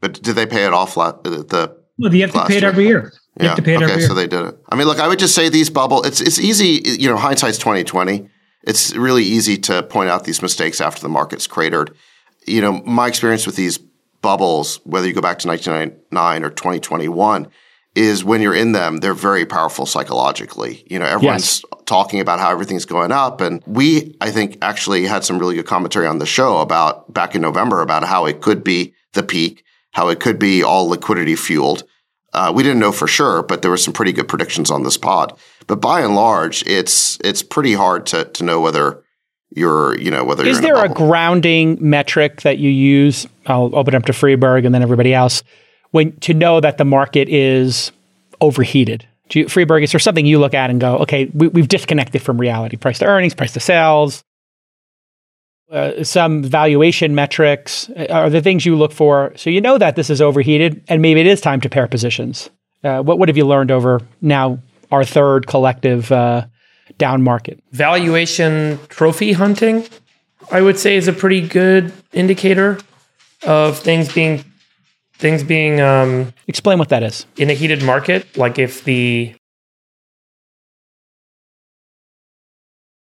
[0.00, 0.96] But did they pay it off?
[0.96, 2.70] La- the, Well, you have to pay it year.
[2.70, 3.12] every year.
[3.38, 3.48] You yeah.
[3.48, 4.08] have to pay it okay, every year.
[4.08, 4.58] so they did it.
[4.68, 6.02] I mean, look, I would just say these bubble.
[6.04, 6.82] It's it's easy.
[6.84, 8.28] You know, hindsight's twenty twenty.
[8.64, 11.94] It's really easy to point out these mistakes after the market's cratered.
[12.46, 13.78] You know, my experience with these
[14.20, 17.48] bubbles, whether you go back to nineteen ninety nine or twenty twenty one,
[17.94, 20.84] is when you're in them, they're very powerful psychologically.
[20.90, 25.24] You know, everyone's talking about how everything's going up, and we, I think, actually had
[25.24, 28.62] some really good commentary on the show about back in November about how it could
[28.62, 31.84] be the peak, how it could be all liquidity fueled.
[32.32, 34.98] Uh, we didn't know for sure, but there were some pretty good predictions on this
[34.98, 35.38] pod.
[35.66, 39.02] But by and large, it's it's pretty hard to to know whether
[39.50, 41.06] you're you know whether Is there a bubble.
[41.06, 43.26] grounding metric that you use?
[43.46, 45.42] I'll open up to Friedberg and then everybody else
[45.90, 47.92] when to know that the market is
[48.40, 49.06] overheated.
[49.30, 52.22] Do you, Friedberg, is there something you look at and go, okay, we, we've disconnected
[52.22, 52.76] from reality?
[52.76, 54.22] Price to earnings, price to sales,
[55.70, 59.32] uh, some valuation metrics uh, are the things you look for.
[59.36, 62.50] So you know that this is overheated and maybe it is time to pair positions.
[62.82, 66.46] Uh, what, what have you learned over now our third collective uh,
[66.96, 67.62] down market?
[67.72, 69.84] valuation trophy hunting,
[70.50, 72.78] I would say, is a pretty good indicator
[73.46, 74.44] of things being
[75.14, 77.26] things being um, Explain what that is.
[77.36, 78.36] in a heated market.
[78.36, 79.34] Like if the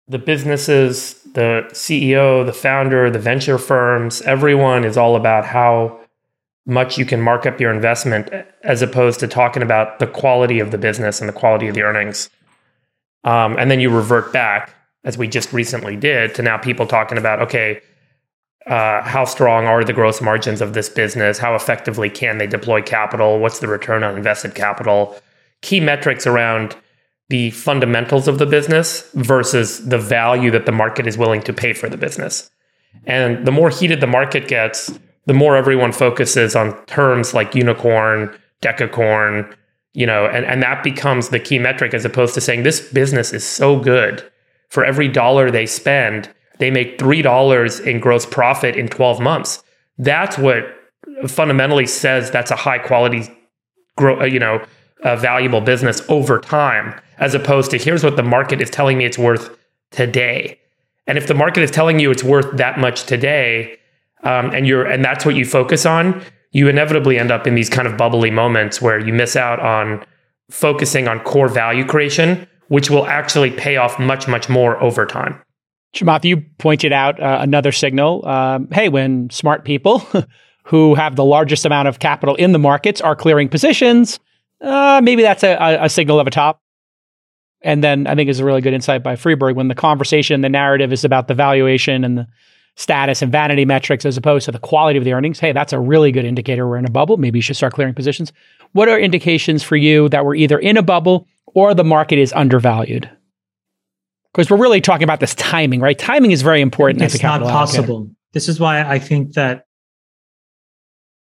[0.09, 6.01] the businesses, the CEO, the founder, the venture firms, everyone is all about how
[6.65, 8.29] much you can mark up your investment
[8.63, 11.83] as opposed to talking about the quality of the business and the quality of the
[11.83, 12.29] earnings.
[13.25, 17.19] Um, and then you revert back, as we just recently did, to now people talking
[17.19, 17.81] about, okay,
[18.67, 21.39] uh, how strong are the gross margins of this business?
[21.39, 23.39] How effectively can they deploy capital?
[23.39, 25.17] What's the return on invested capital?
[25.63, 26.77] Key metrics around
[27.29, 31.73] the fundamentals of the business versus the value that the market is willing to pay
[31.73, 32.51] for the business.
[33.05, 38.35] And the more heated the market gets, the more everyone focuses on terms like unicorn,
[38.63, 39.55] decacorn,
[39.93, 43.33] you know, and, and that becomes the key metric as opposed to saying this business
[43.33, 44.23] is so good.
[44.69, 49.63] For every dollar they spend, they make $3 in gross profit in 12 months.
[49.99, 50.65] That's what
[51.27, 53.29] fundamentally says that's a high quality,
[53.97, 54.65] grow, uh, you know,
[55.03, 59.05] a valuable business over time, as opposed to here's what the market is telling me
[59.05, 59.57] it's worth
[59.91, 60.59] today.
[61.07, 63.79] And if the market is telling you it's worth that much today,
[64.23, 67.69] um, and you're and that's what you focus on, you inevitably end up in these
[67.69, 70.05] kind of bubbly moments where you miss out on
[70.51, 75.41] focusing on core value creation, which will actually pay off much, much more over time.
[75.95, 78.27] Chamath, you pointed out uh, another signal.
[78.27, 80.03] Um, hey, when smart people
[80.65, 84.19] who have the largest amount of capital in the markets are clearing positions,
[84.61, 86.61] uh, maybe that's a, a, signal of a top.
[87.63, 90.49] And then I think is a really good insight by Friedberg when the conversation, the
[90.49, 92.27] narrative is about the valuation and the
[92.77, 95.41] status and vanity metrics as opposed to the quality of the earnings.
[95.41, 97.17] Hey, that's a really good indicator we're in a bubble.
[97.17, 98.33] Maybe you should start clearing positions.
[98.73, 102.33] What are indications for you that we're either in a bubble or the market is
[102.35, 103.11] undervalued?
[104.33, 105.99] Because we're really talking about this timing, right?
[105.99, 107.03] Timing is very important.
[107.03, 108.11] It's not possible.
[108.33, 109.66] This is why I think that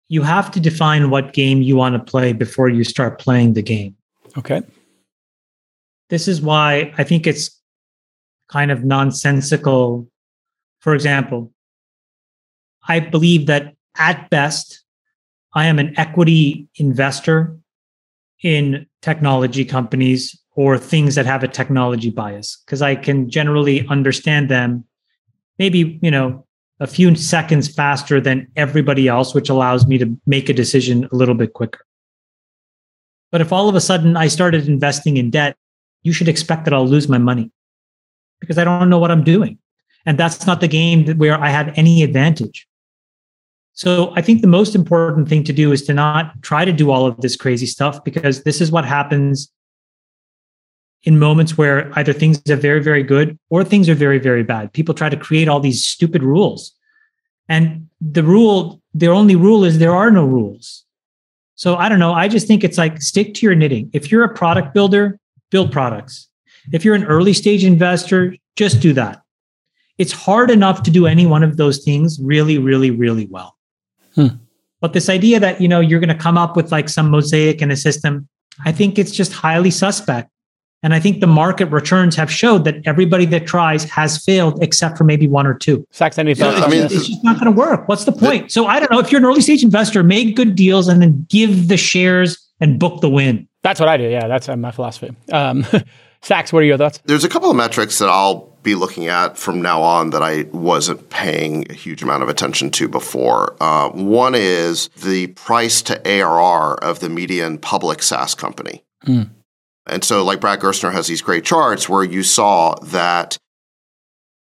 [0.09, 3.61] you have to define what game you want to play before you start playing the
[3.61, 3.95] game.
[4.37, 4.61] Okay.
[6.09, 7.59] This is why I think it's
[8.49, 10.09] kind of nonsensical.
[10.79, 11.51] For example,
[12.87, 14.83] I believe that at best,
[15.53, 17.57] I am an equity investor
[18.43, 24.49] in technology companies or things that have a technology bias because I can generally understand
[24.49, 24.85] them
[25.59, 26.45] maybe, you know,
[26.79, 31.15] a few seconds faster than everybody else, which allows me to make a decision a
[31.15, 31.79] little bit quicker.
[33.31, 35.57] But if all of a sudden I started investing in debt,
[36.03, 37.51] you should expect that I'll lose my money
[38.39, 39.57] because I don't know what I'm doing.
[40.05, 42.67] And that's not the game where I have any advantage.
[43.73, 46.89] So I think the most important thing to do is to not try to do
[46.89, 49.51] all of this crazy stuff because this is what happens
[51.03, 54.73] in moments where either things are very, very good or things are very, very bad.
[54.73, 56.73] People try to create all these stupid rules.
[57.49, 60.83] And the rule, their only rule is there are no rules.
[61.55, 62.13] So I don't know.
[62.13, 63.89] I just think it's like stick to your knitting.
[63.93, 66.27] If you're a product builder, build products.
[66.73, 69.21] If you're an early stage investor, just do that.
[69.97, 73.57] It's hard enough to do any one of those things really, really, really well.
[74.13, 74.27] Hmm.
[74.81, 77.61] But this idea that, you know, you're going to come up with like some mosaic
[77.61, 78.27] in a system,
[78.65, 80.29] I think it's just highly suspect.
[80.83, 84.97] And I think the market returns have showed that everybody that tries has failed except
[84.97, 85.85] for maybe one or two.
[85.91, 86.59] Sacks, any thoughts?
[86.59, 87.87] Yeah, I mean, it's just not going to work.
[87.87, 88.45] What's the point?
[88.45, 88.99] The, so I don't know.
[88.99, 92.79] If you're an early stage investor, make good deals and then give the shares and
[92.79, 93.47] book the win.
[93.63, 94.03] That's what I do.
[94.03, 95.15] Yeah, that's uh, my philosophy.
[95.31, 95.65] Um,
[96.21, 96.99] Sacks, what are your thoughts?
[97.05, 100.43] There's a couple of metrics that I'll be looking at from now on that I
[100.51, 103.55] wasn't paying a huge amount of attention to before.
[103.61, 108.83] Uh, one is the price to ARR of the median public SaaS company.
[109.05, 109.29] Mm.
[109.87, 113.37] And so, like Brad Gerstner has these great charts where you saw that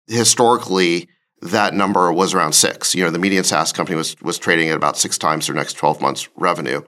[0.08, 1.08] historically
[1.42, 2.94] that number was around six.
[2.94, 5.74] You know, the median SaaS company was was trading at about six times their next
[5.74, 6.82] 12 months revenue.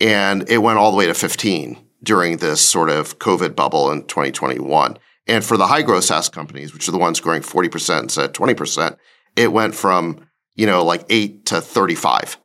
[0.00, 4.04] And it went all the way to 15 during this sort of COVID bubble in
[4.04, 4.98] 2021.
[5.26, 8.32] And for the high growth SaaS companies, which are the ones growing 40% instead of
[8.32, 8.96] 20%,
[9.36, 12.38] it went from, you know, like eight to 35.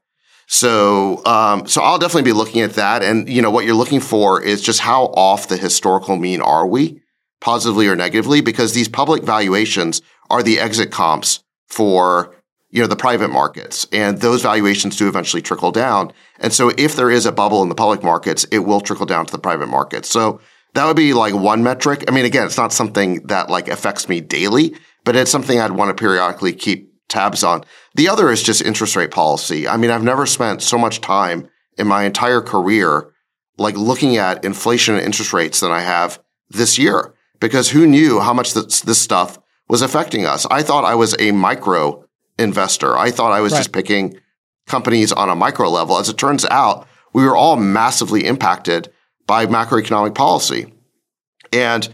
[0.48, 3.02] So, um, so I'll definitely be looking at that.
[3.02, 6.68] And, you know, what you're looking for is just how off the historical mean are
[6.68, 7.02] we,
[7.42, 12.36] positively or negatively, because these public valuations are the exit comps for,
[12.70, 13.88] you know, the private markets.
[13.92, 16.12] And those valuations do eventually trickle down.
[16.40, 19.26] And so if there is a bubble in the public markets, it will trickle down
[19.26, 20.10] to the private markets.
[20.10, 20.40] So
[20.74, 22.04] that would be like one metric.
[22.08, 25.72] I mean, again, it's not something that like affects me daily, but it's something I'd
[25.72, 27.64] want to periodically keep tabs on.
[27.96, 29.68] The other is just interest rate policy.
[29.68, 31.48] I mean, I've never spent so much time
[31.78, 33.12] in my entire career
[33.58, 38.20] like looking at inflation and interest rates than I have this year because who knew
[38.20, 40.46] how much this, this stuff was affecting us?
[40.50, 42.04] I thought I was a micro
[42.40, 42.98] investor.
[42.98, 43.60] I thought I was right.
[43.60, 44.20] just picking
[44.66, 45.98] companies on a micro level.
[45.98, 48.92] As it turns out, we were all massively impacted
[49.28, 50.74] by macroeconomic policy.
[51.52, 51.94] And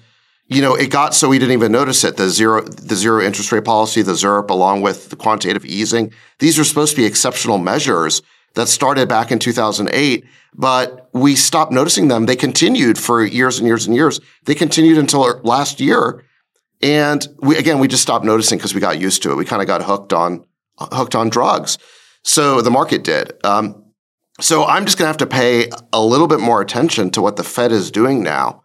[0.50, 2.18] you know, it got so we didn't even notice it.
[2.18, 6.12] The zero, the zero interest rate policy, the ZIRP, along with the quantitative easing.
[6.40, 8.24] These are supposed to be exceptional measures
[8.56, 12.26] that started back in 2008, but we stopped noticing them.
[12.26, 14.20] They continued for years and years and years.
[14.46, 16.26] They continued until last year.
[16.82, 19.36] And we, again, we just stopped noticing because we got used to it.
[19.36, 20.46] We kind of got hooked on,
[20.80, 21.78] hooked on drugs.
[22.24, 23.34] So the market did.
[23.46, 23.84] Um,
[24.40, 27.36] so I'm just going to have to pay a little bit more attention to what
[27.36, 28.64] the Fed is doing now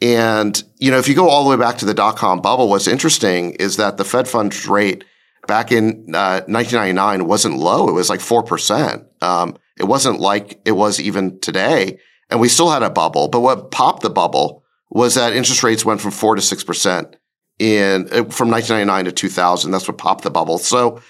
[0.00, 2.68] and, you know, if you go all the way back to the dot com bubble,
[2.68, 5.04] what's interesting is that the Fed funds rate
[5.46, 7.88] back in uh, 1999 wasn't low.
[7.88, 9.04] It was like 4%.
[9.22, 11.98] Um, it wasn't like it was even today.
[12.30, 13.28] And we still had a bubble.
[13.28, 17.14] But what popped the bubble was that interest rates went from 4 to 6%
[17.58, 19.70] in uh, from 1999 to 2000.
[19.70, 20.58] That's what popped the bubble.
[20.58, 21.00] So,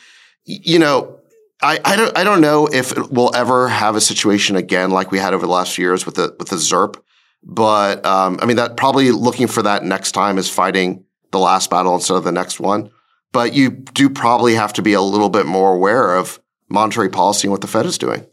[0.45, 1.21] you know,
[1.63, 5.19] I, I don't I don't know if we'll ever have a situation again like we
[5.19, 6.97] had over the last few years with the with the ZIRP
[7.45, 11.71] but um, I mean, that probably looking for that next time is fighting the last
[11.71, 12.91] battle instead of the next one.
[13.33, 17.47] but you do probably have to be a little bit more aware of monetary policy
[17.47, 18.25] and what the Fed is doing.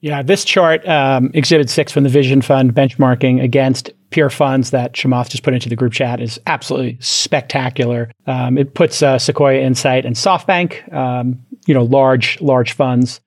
[0.00, 4.92] Yeah, this chart, um, Exhibit 6 from the Vision Fund benchmarking against pure funds that
[4.92, 8.10] Chamath just put into the group chat is absolutely spectacular.
[8.26, 13.20] Um, it puts uh, Sequoia Insight and SoftBank, um, you know, large, large funds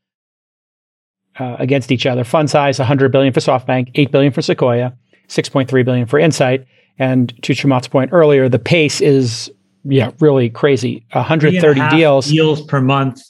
[1.40, 2.24] uh, against each other.
[2.24, 4.96] Fund size, 100 billion for SoftBank, 8 billion for Sequoia,
[5.28, 6.66] 6.3 billion for Insight.
[7.00, 9.52] And to Chamath's point earlier, the pace is,
[9.84, 11.06] yeah, really crazy.
[11.12, 12.28] 130 deals.
[12.28, 13.22] Deals per month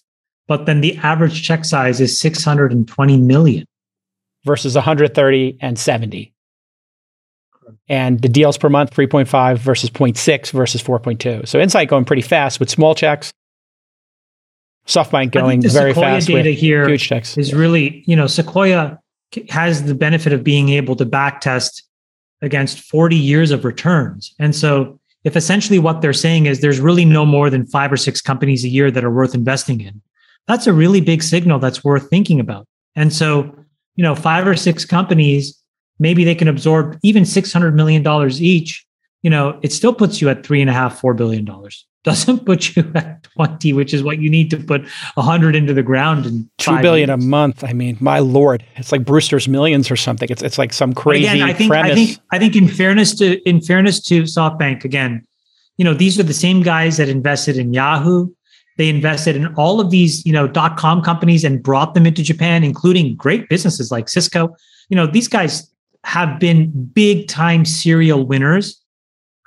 [0.47, 3.65] but then the average check size is 620 million
[4.45, 6.33] versus 130 and 70
[7.89, 12.59] and the deals per month 3.5 versus 0.6 versus 4.2 so insight going pretty fast
[12.59, 13.31] with small checks
[14.87, 18.99] softbank going very sequoia fast data with here huge checks is really you know sequoia
[19.49, 21.83] has the benefit of being able to back test
[22.41, 27.03] against 40 years of returns and so if essentially what they're saying is there's really
[27.03, 30.01] no more than five or six companies a year that are worth investing in
[30.47, 32.65] that's a really big signal that's worth thinking about.
[32.95, 33.53] And so,
[33.95, 35.61] you know, five or six companies,
[35.99, 38.85] maybe they can absorb even $600 million each.
[39.21, 41.47] You know, it still puts you at three and a half, $4 billion.
[42.07, 44.81] Doesn't put you at 20, which is what you need to put
[45.15, 47.65] 100 into the ground in two billion a month.
[47.65, 50.29] I mean, my lord, it's like Brewster's Millions or something.
[50.29, 51.91] It's it's like some crazy again, I think, premise.
[51.91, 55.27] I think I think in fairness to in fairness to SoftBank, again,
[55.75, 58.29] you know, these are the same guys that invested in Yahoo,
[58.77, 62.23] they invested in all of these, you know, dot com companies and brought them into
[62.23, 64.55] Japan, including great businesses like Cisco.
[64.87, 65.69] You know, these guys
[66.05, 68.81] have been big time serial winners.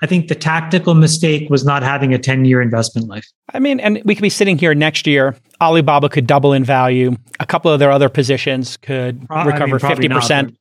[0.02, 3.26] I think the tactical mistake was not having a 10 year investment life.
[3.52, 5.36] I mean, and we could be sitting here next year.
[5.60, 7.16] Alibaba could double in value.
[7.38, 10.28] A couple of their other positions could Pro- recover I mean, 50%.
[10.42, 10.52] Not,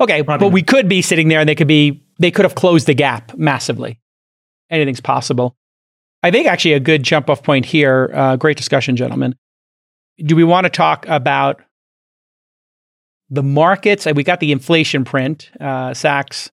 [0.00, 0.52] okay, but not.
[0.52, 3.36] we could be sitting there and they could be, they could have closed the gap
[3.36, 4.00] massively.
[4.70, 5.56] Anything's possible.
[6.22, 8.10] I think actually a good jump off point here.
[8.12, 9.36] Uh, great discussion, gentlemen.
[10.18, 11.62] Do we want to talk about
[13.30, 14.06] the markets?
[14.06, 16.50] We got the inflation print, uh, Sacks.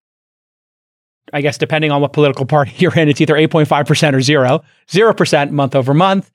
[1.32, 5.50] I guess depending on what political party you're in, it's either 8.5% or zero, 0%
[5.50, 6.30] month over month.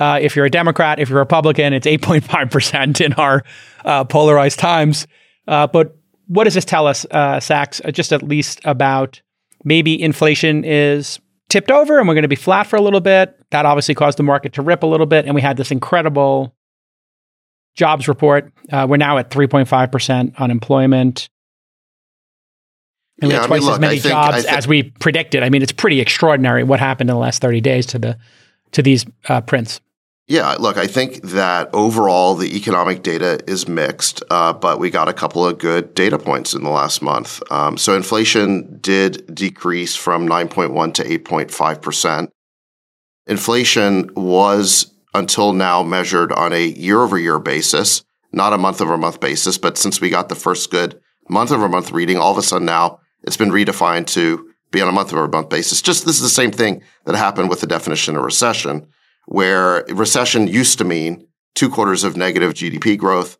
[0.00, 3.42] Uh, if you're a Democrat, if you're a Republican, it's 8.5% in our
[3.84, 5.06] uh, polarized times.
[5.48, 5.96] Uh, but
[6.26, 9.20] what does this tell us, uh, Sacks, uh, just at least about
[9.64, 11.18] maybe inflation is
[11.48, 13.34] tipped over and we're going to be flat for a little bit.
[13.50, 15.24] That obviously caused the market to rip a little bit.
[15.24, 16.54] And we had this incredible
[17.74, 18.52] jobs report.
[18.70, 21.28] Uh, we're now at 3.5% unemployment.
[23.20, 24.82] And yeah, we had twice I mean, look, as many think, jobs think, as we
[24.84, 25.42] predicted.
[25.42, 28.18] I mean, it's pretty extraordinary what happened in the last 30 days to the
[28.72, 29.80] to these uh, prints.
[30.28, 35.08] Yeah, look, I think that overall the economic data is mixed, uh, but we got
[35.08, 37.42] a couple of good data points in the last month.
[37.50, 42.30] Um, so inflation did decrease from 9.1 to 8.5 percent.
[43.26, 49.56] Inflation was until now measured on a year-over-year basis, not a month-over-month basis.
[49.56, 51.00] But since we got the first good
[51.30, 55.48] month-over-month reading, all of a sudden now it's been redefined to be on a month-over-month
[55.48, 55.82] basis.
[55.82, 58.88] Just this is the same thing that happened with the definition of recession
[59.26, 63.38] where recession used to mean two quarters of negative GDP growth.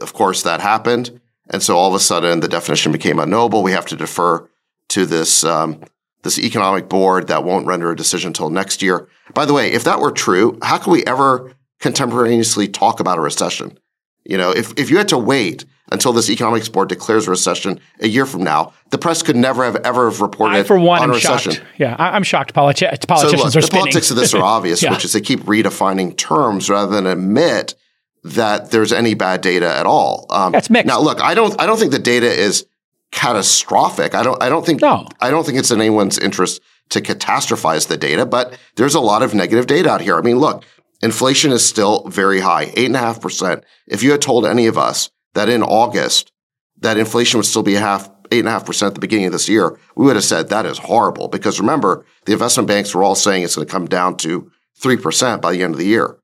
[0.00, 1.20] Of course, that happened.
[1.50, 3.62] And so all of a sudden the definition became unknowable.
[3.62, 4.48] We have to defer
[4.88, 5.82] to this, um,
[6.22, 9.08] this economic board that won't render a decision until next year.
[9.34, 13.22] By the way, if that were true, how could we ever contemporaneously talk about a
[13.22, 13.78] recession?
[14.24, 17.80] You know, if, if you had to wait until this economics board declares a recession
[18.00, 21.02] a year from now, the press could never have ever have reported I, for one,
[21.02, 21.52] on a recession.
[21.52, 21.66] Shocked.
[21.78, 22.54] Yeah, I, am shocked.
[22.54, 24.92] Politi- politicians so look, are the politics of this are obvious, yeah.
[24.92, 27.74] which is they keep redefining terms rather than admit
[28.22, 30.26] that there's any bad data at all.
[30.30, 30.86] Um, That's mixed.
[30.86, 32.66] Now, look, I don't, I don't think the data is
[33.10, 34.14] catastrophic.
[34.14, 35.06] I don't, I don't think, no.
[35.20, 36.60] I don't think it's in anyone's interest
[36.90, 40.16] to catastrophize the data, but there's a lot of negative data out here.
[40.16, 40.64] I mean, look,
[41.02, 43.64] inflation is still very high, eight and a half percent.
[43.86, 46.32] If you had told any of us that in August
[46.78, 50.06] that inflation would still be a half percent at the beginning of this year, we
[50.06, 53.56] would have said that is horrible because remember the investment banks were all saying it's
[53.56, 56.16] going to come down to three percent by the end of the year.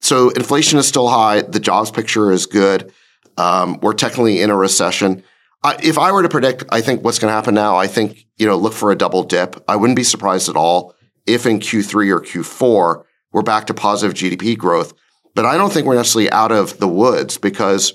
[0.00, 1.42] So inflation is still high.
[1.42, 2.92] The jobs picture is good.
[3.36, 5.22] Um, we're technically in a recession.
[5.62, 8.26] I, if I were to predict, I think what's going to happen now, I think,
[8.38, 9.62] you know, look for a double dip.
[9.68, 10.94] I wouldn't be surprised at all
[11.26, 14.92] if in Q3 or Q4, we're back to positive GDP growth.
[15.34, 17.92] But I don't think we're necessarily out of the woods because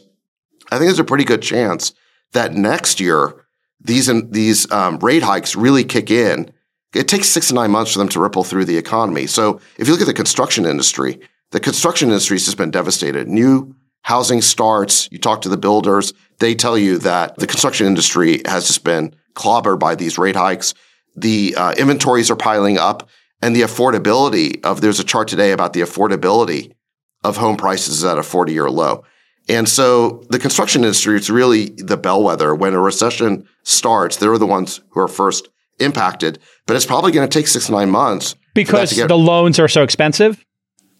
[0.71, 1.93] I think there's a pretty good chance
[2.31, 3.45] that next year
[3.81, 6.51] these these um, rate hikes really kick in.
[6.93, 9.27] It takes six to nine months for them to ripple through the economy.
[9.27, 11.19] So if you look at the construction industry,
[11.51, 13.27] the construction industry has just been devastated.
[13.27, 15.09] New housing starts.
[15.11, 19.13] You talk to the builders; they tell you that the construction industry has just been
[19.33, 20.73] clobbered by these rate hikes.
[21.15, 23.09] The uh, inventories are piling up.
[23.41, 26.73] And the affordability of there's a chart today about the affordability
[27.23, 29.03] of home prices at a 40 year low.
[29.47, 32.55] And so the construction industry is really the bellwether.
[32.55, 37.27] When a recession starts, they're the ones who are first impacted, but it's probably going
[37.27, 40.43] to take six to nine months because get- the loans are so expensive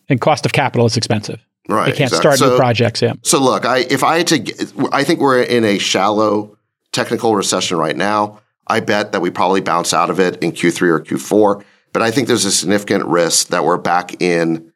[0.10, 1.40] and cost of capital is expensive.
[1.68, 1.86] right.
[1.86, 2.38] They can't exactly.
[2.38, 3.02] start new projects.
[3.02, 3.14] Yeah.
[3.24, 6.58] So look, I if I had to, I think we're in a shallow
[6.92, 8.42] technical recession right now.
[8.68, 11.64] I bet that we probably bounce out of it in Q3 or Q4,
[11.96, 14.70] but I think there's a significant risk that we're back in,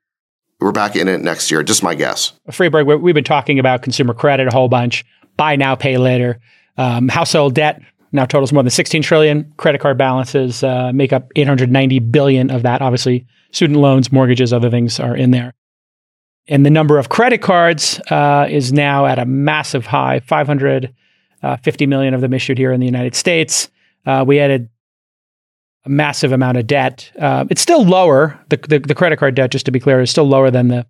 [0.61, 1.63] we're back in it next year.
[1.63, 2.31] Just my guess.
[2.49, 5.03] Friedberg, we- we've been talking about consumer credit a whole bunch,
[5.35, 6.39] buy now, pay later.
[6.77, 7.81] Um, household debt
[8.13, 9.51] now totals more than 16 trillion.
[9.57, 12.81] Credit card balances uh, make up 890 billion of that.
[12.81, 15.53] Obviously, student loans, mortgages, other things are in there.
[16.47, 22.13] And the number of credit cards uh, is now at a massive high 550 million
[22.13, 23.69] of them issued here in the United States.
[24.05, 24.69] Uh, we added
[25.89, 27.11] massive amount of debt.
[27.19, 28.39] Uh, it's still lower.
[28.49, 30.85] The, the, the credit card debt, just to be clear, is still lower than the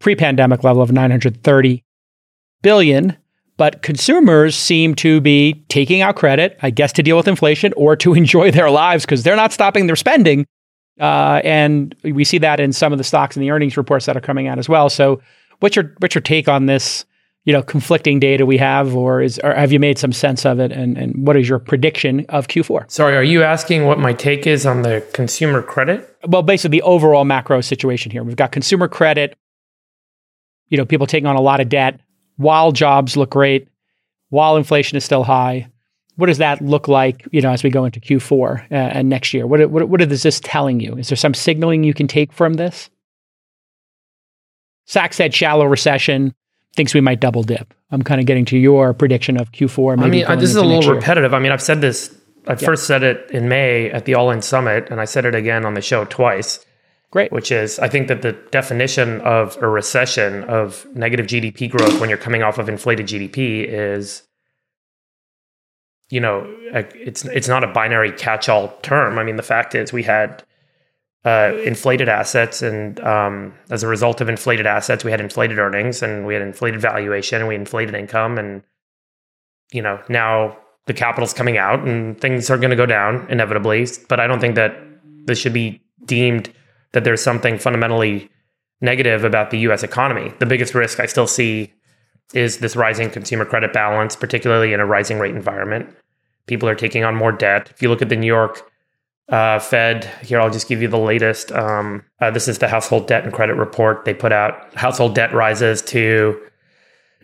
[0.00, 1.84] pre-pandemic level of 930
[2.62, 3.16] billion
[3.56, 7.94] but consumers seem to be taking out credit i guess to deal with inflation or
[7.94, 10.46] to enjoy their lives because they're not stopping their spending
[10.98, 14.16] uh, and we see that in some of the stocks and the earnings reports that
[14.16, 15.20] are coming out as well so
[15.60, 17.04] what's your what's your take on this
[17.44, 20.60] you know conflicting data we have or is or have you made some sense of
[20.60, 24.12] it and, and what is your prediction of q4 Sorry, are you asking what my
[24.12, 26.10] take is on the consumer credit?
[26.26, 28.22] well, basically the overall macro situation here.
[28.22, 29.36] We've got consumer credit,
[30.68, 32.00] you know, people taking on a lot of debt
[32.36, 33.68] while jobs look great,
[34.28, 35.68] while inflation is still high.
[36.16, 39.32] What does that look like, you know, as we go into Q4 uh, and next
[39.32, 39.46] year?
[39.46, 40.96] What, what, what is this telling you?
[40.96, 42.90] Is there some signaling you can take from this?
[44.84, 46.34] Sacks said shallow recession,
[46.74, 47.74] thinks we might double dip.
[47.90, 49.98] I'm kind of getting to your prediction of Q4.
[49.98, 51.34] Maybe I mean, this is a little repetitive.
[51.34, 52.16] I mean, I've said this.
[52.46, 55.34] I first said it in May at the All In Summit, and I said it
[55.34, 56.64] again on the show twice.
[57.10, 57.32] Great.
[57.32, 62.08] Which is, I think that the definition of a recession of negative GDP growth when
[62.08, 64.22] you're coming off of inflated GDP is,
[66.08, 69.18] you know, it's it's not a binary catch-all term.
[69.18, 70.44] I mean, the fact is, we had
[71.24, 76.02] uh, inflated assets, and um, as a result of inflated assets, we had inflated earnings,
[76.02, 78.62] and we had inflated valuation, and we inflated income, and
[79.72, 80.56] you know, now
[80.86, 83.86] the capital's coming out, and things are going to go down inevitably.
[84.08, 84.76] But I don't think that
[85.26, 86.52] this should be deemed
[86.92, 88.30] that there's something fundamentally
[88.80, 89.82] negative about the U.S.
[89.82, 90.32] economy.
[90.38, 91.72] The biggest risk I still see
[92.32, 95.94] is this rising consumer credit balance, particularly in a rising rate environment.
[96.46, 97.70] People are taking on more debt.
[97.70, 98.69] If you look at the New York
[99.30, 101.52] uh, Fed, here I'll just give you the latest.
[101.52, 104.74] Um, uh, this is the household debt and credit report they put out.
[104.74, 106.40] Household debt rises to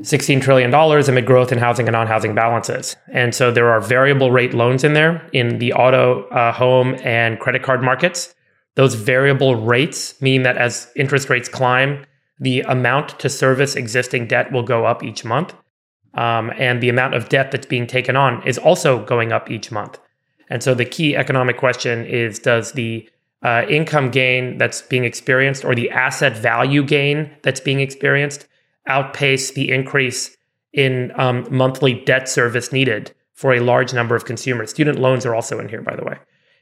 [0.03, 2.97] $16 trillion amid growth in housing and non housing balances.
[3.13, 7.41] And so there are variable rate loans in there in the auto, uh, home, and
[7.41, 8.35] credit card markets.
[8.77, 12.05] Those variable rates mean that as interest rates climb,
[12.39, 15.55] the amount to service existing debt will go up each month.
[16.15, 19.73] Um, and the amount of debt that's being taken on is also going up each
[19.73, 19.99] month.
[20.49, 23.09] And so the key economic question is Does the
[23.43, 28.47] uh, income gain that's being experienced or the asset value gain that's being experienced
[28.87, 30.37] outpace the increase
[30.73, 34.71] in um, monthly debt service needed for a large number of consumers?
[34.71, 36.19] Student loans are also in here, by the way.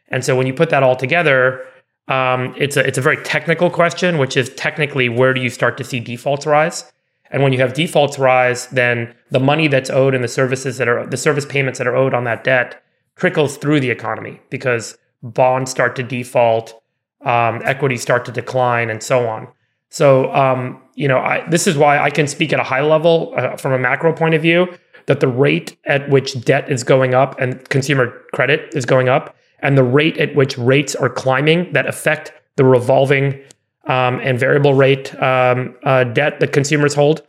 [0.08, 1.64] And so when you put that all together,
[2.08, 5.78] um, it's a it's a very technical question, which is technically where do you start
[5.78, 6.92] to see defaults rise?
[7.30, 10.88] And when you have defaults rise, then the money that's owed and the services that
[10.88, 12.83] are the service payments that are owed on that debt
[13.16, 16.80] trickles through the economy because bonds start to default,
[17.24, 19.48] um, equities start to decline, and so on.
[19.90, 23.32] So, um, you know, I, this is why I can speak at a high level
[23.36, 24.66] uh, from a macro point of view
[25.06, 29.36] that the rate at which debt is going up and consumer credit is going up,
[29.60, 33.40] and the rate at which rates are climbing that affect the revolving
[33.86, 37.22] um, and variable rate um, uh, debt that consumers hold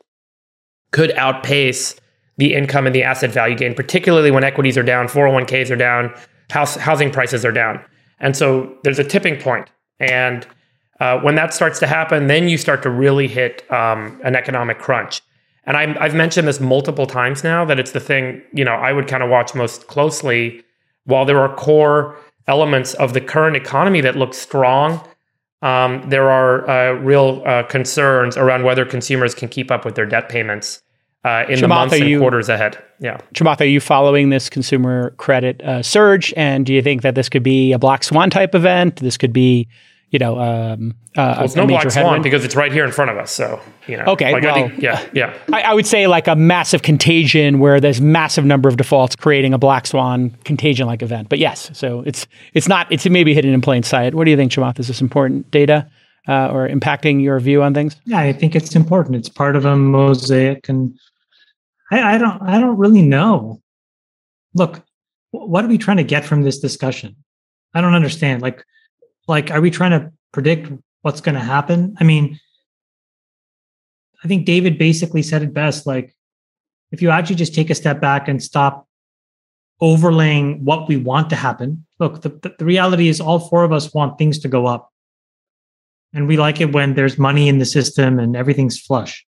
[0.91, 1.95] could outpace
[2.37, 6.13] the income and the asset value gain, particularly when equities are down, 401ks are down,
[6.49, 7.83] house, housing prices are down.
[8.19, 9.69] And so there's a tipping point.
[9.99, 10.45] And
[10.99, 14.79] uh, when that starts to happen, then you start to really hit um, an economic
[14.79, 15.21] crunch.
[15.65, 18.93] And i I've mentioned this multiple times now that it's the thing, you know, I
[18.93, 20.63] would kind of watch most closely.
[21.05, 22.17] While there are core
[22.47, 25.01] elements of the current economy that look strong,
[25.61, 30.05] um, there are uh, real uh, concerns around whether consumers can keep up with their
[30.05, 30.81] debt payments
[31.25, 32.77] uh, in the Chamath, months are and you- quarters ahead.
[32.99, 33.17] Yeah.
[33.33, 36.33] Chamath, are you following this consumer credit uh, surge?
[36.37, 38.97] And do you think that this could be a black swan type event?
[38.97, 39.67] This could be,
[40.11, 42.23] you know, um, uh, Well, it's a no major black swan headwind.
[42.23, 43.31] because it's right here in front of us.
[43.31, 44.03] So you know.
[44.13, 45.33] Okay, Like, I well- think, yeah, yeah.
[45.51, 49.53] I, I would say like a massive contagion where there's massive number of defaults creating
[49.53, 51.27] a black swan contagion like event.
[51.29, 54.13] But yes, so it's it's not it's maybe hidden in plain sight.
[54.15, 54.79] What do you think, Chamath?
[54.79, 55.85] Is this important data
[56.29, 57.95] uh, or impacting your view on things?
[58.05, 59.15] Yeah, I think it's important.
[59.17, 60.97] It's part of a mosaic, and
[61.95, 63.61] I, I don't, I don't really know.
[64.53, 64.81] Look,
[65.31, 67.15] what are we trying to get from this discussion?
[67.73, 68.41] I don't understand.
[68.41, 68.63] Like,
[69.27, 70.71] like, are we trying to predict
[71.01, 71.95] what's going to happen?
[71.99, 72.39] I mean,
[74.23, 75.85] I think David basically said it best.
[75.85, 76.15] Like,
[76.91, 78.87] if you actually just take a step back and stop
[79.81, 81.85] overlaying what we want to happen.
[81.99, 84.91] Look, the, the, the reality is all four of us want things to go up.
[86.13, 89.25] And we like it when there's money in the system and everything's flush.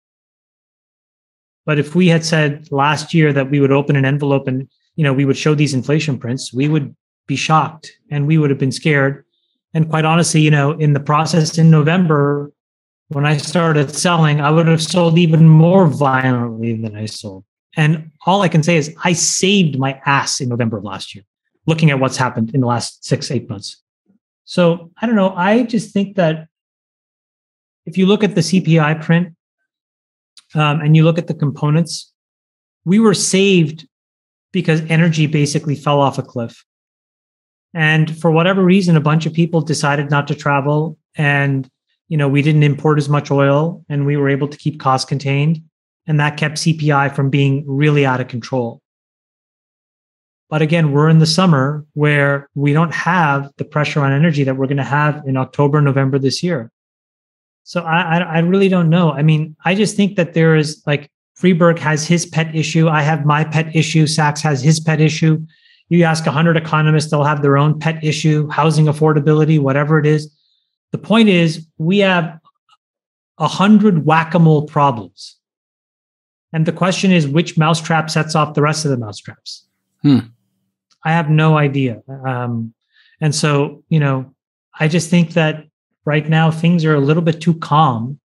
[1.66, 5.04] But if we had said last year that we would open an envelope and you
[5.04, 6.96] know we would show these inflation prints, we would
[7.26, 9.24] be shocked and we would have been scared.
[9.74, 12.52] And quite honestly, you know, in the process in November,
[13.08, 17.44] when I started selling, I would have sold even more violently than I sold.
[17.76, 21.24] And all I can say is I saved my ass in November of last year,
[21.66, 23.82] looking at what's happened in the last six, eight months.
[24.44, 25.34] So I don't know.
[25.34, 26.48] I just think that
[27.84, 29.35] if you look at the CPI print
[30.56, 32.12] um, and you look at the components,
[32.84, 33.86] we were saved
[34.52, 36.64] because energy basically fell off a cliff.
[37.74, 40.98] And for whatever reason, a bunch of people decided not to travel.
[41.14, 41.68] And,
[42.08, 45.06] you know, we didn't import as much oil and we were able to keep costs
[45.06, 45.62] contained.
[46.06, 48.80] And that kept CPI from being really out of control.
[50.48, 54.56] But again, we're in the summer where we don't have the pressure on energy that
[54.56, 56.70] we're going to have in October, November this year.
[57.66, 59.10] So I, I, I really don't know.
[59.10, 62.88] I mean, I just think that there is like Friedberg has his pet issue.
[62.88, 64.06] I have my pet issue.
[64.06, 65.44] Sacks has his pet issue.
[65.88, 70.32] You ask 100 economists, they'll have their own pet issue, housing affordability, whatever it is.
[70.92, 72.38] The point is, we have
[73.38, 75.36] a hundred whack-a-mole problems.
[76.52, 79.66] And the question is, which mousetrap sets off the rest of the mousetraps?
[80.02, 80.18] Hmm.
[81.04, 82.00] I have no idea.
[82.24, 82.74] Um,
[83.20, 84.32] and so, you know,
[84.78, 85.66] I just think that
[86.06, 88.18] right now things are a little bit too calm.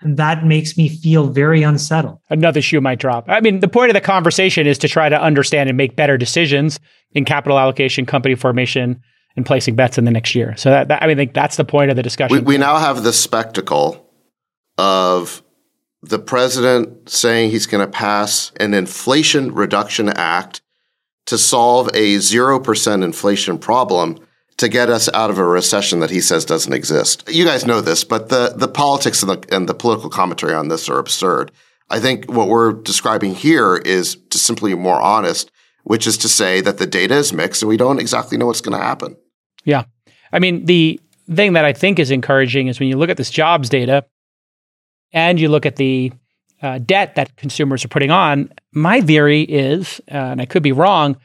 [0.00, 2.20] And that makes me feel very unsettled.
[2.30, 3.24] Another shoe might drop.
[3.28, 6.16] I mean, the point of the conversation is to try to understand and make better
[6.16, 6.78] decisions
[7.12, 9.02] in capital allocation, company formation,
[9.34, 10.56] and placing bets in the next year.
[10.56, 12.36] So that, that I mean, like, that's the point of the discussion.
[12.36, 14.08] We, we now have the spectacle
[14.78, 15.42] of
[16.02, 20.62] the president saying he's going to pass an Inflation Reduction Act
[21.26, 24.18] to solve a 0% inflation problem
[24.58, 27.24] to get us out of a recession that he says doesn't exist.
[27.28, 30.68] You guys know this, but the, the politics and the, and the political commentary on
[30.68, 31.52] this are absurd.
[31.90, 35.50] I think what we're describing here is simply more honest,
[35.84, 38.60] which is to say that the data is mixed and we don't exactly know what's
[38.60, 39.16] going to happen.
[39.64, 39.84] Yeah.
[40.32, 41.00] I mean, the
[41.32, 44.04] thing that I think is encouraging is when you look at this jobs data
[45.12, 46.12] and you look at the
[46.60, 50.72] uh, debt that consumers are putting on, my theory is, uh, and I could be
[50.72, 51.16] wrong,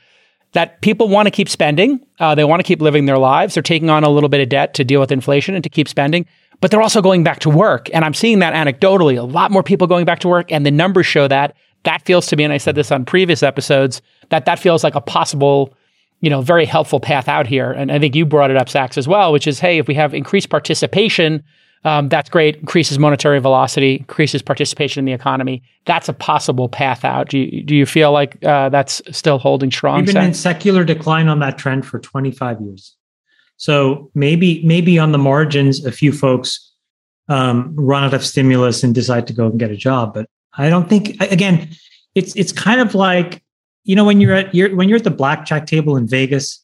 [0.53, 2.03] that people want to keep spending.
[2.19, 3.53] Uh, they want to keep living their lives.
[3.53, 5.87] They're taking on a little bit of debt to deal with inflation and to keep
[5.87, 6.25] spending,
[6.61, 7.89] but they're also going back to work.
[7.93, 10.71] And I'm seeing that anecdotally, a lot more people going back to work, and the
[10.71, 11.55] numbers show that.
[11.83, 14.95] That feels to me, and I said this on previous episodes, that that feels like
[14.95, 15.75] a possible
[16.23, 17.69] you know, very helpful path out here.
[17.73, 19.93] And I think you brought it up, Sacks, as well, which is, hey, if we
[19.95, 21.43] have increased participation,
[21.85, 22.57] um, that's great.
[22.57, 25.63] Increases monetary velocity, increases participation in the economy.
[25.85, 27.29] That's a possible path out.
[27.29, 30.05] Do you, do you feel like uh, that's still holding strong?
[30.05, 32.95] We've been in secular decline on that trend for 25 years.
[33.57, 36.71] So maybe maybe on the margins, a few folks
[37.29, 40.13] um, run out of stimulus and decide to go and get a job.
[40.13, 40.27] But
[40.57, 41.69] I don't think again,
[42.15, 43.43] it's it's kind of like
[43.83, 46.62] you know when you're at you're when you're at the blackjack table in Vegas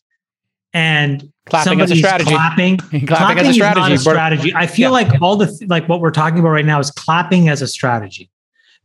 [0.74, 2.30] and Clapping as a somebody's strategy.
[2.32, 3.94] clapping Clapping as a is not strategy.
[3.96, 4.54] a strategy.
[4.56, 4.90] I feel Yeah.
[5.08, 7.68] like all the th- like what we're talking about right now is clapping as a
[7.68, 8.30] strategy.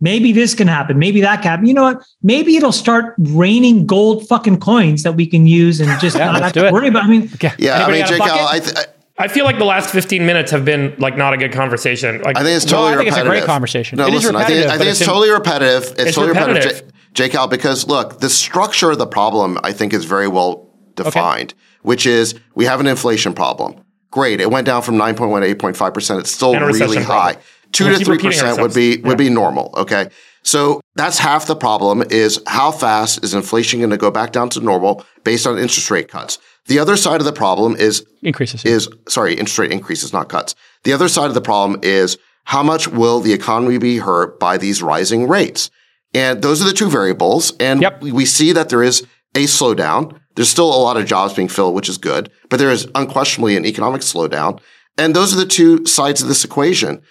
[0.01, 0.99] Maybe this can happen.
[0.99, 1.67] Maybe that can happen.
[1.67, 2.03] You know what?
[2.23, 6.43] Maybe it'll start raining gold fucking coins that we can use and just Yeah, not
[6.43, 6.73] have to it.
[6.73, 7.05] worry about.
[7.05, 7.53] I mean, Okay.
[7.59, 8.35] Yeah, I got mean, a Jake, bucket?
[8.37, 8.77] Al, I, th-
[9.19, 12.21] I feel like the last 15 minutes have been like not a good conversation.
[12.23, 13.47] Like I think it's No, totally I think it's a great repetitive.
[13.47, 13.97] conversation.
[13.99, 15.83] No, It is listen, I think, I think it's it's, totally repetitive.
[15.93, 16.93] It's, It's totally repetitive, repetitive.
[17.15, 21.55] J- J-Cal, because look, the structure of the problem I think is very well defined,
[21.85, 23.77] which is we have an inflation problem.
[24.11, 26.21] Great, it went down from 9.1 to 8.5 percent.
[26.21, 27.33] It's still And a recession really high.
[27.35, 27.43] problem.
[27.73, 29.73] Two We'll to three percent would be would be normal.
[29.77, 30.09] Okay,
[30.43, 32.03] so that's half the problem.
[32.11, 35.91] Is how fast is inflation going to go back down to normal based on interest
[35.91, 36.39] rate cuts?
[36.67, 38.65] The other side of the problem is Increases.
[38.65, 40.55] is sorry, interest rate increases, not cuts.
[40.85, 44.57] The other side of the problem is how much will the economy be hurt by
[44.57, 45.71] these rising rates?
[46.15, 47.53] And those are the two variables.
[47.59, 48.03] And Yep.
[48.03, 49.05] we, we see that there is
[49.35, 50.21] a slowdown.
[50.37, 53.57] There's still a lot of jobs being filled, which is good, but there is unquestionably
[53.57, 54.61] an economic slowdown.
[54.99, 57.03] And those are the two sides of this equation.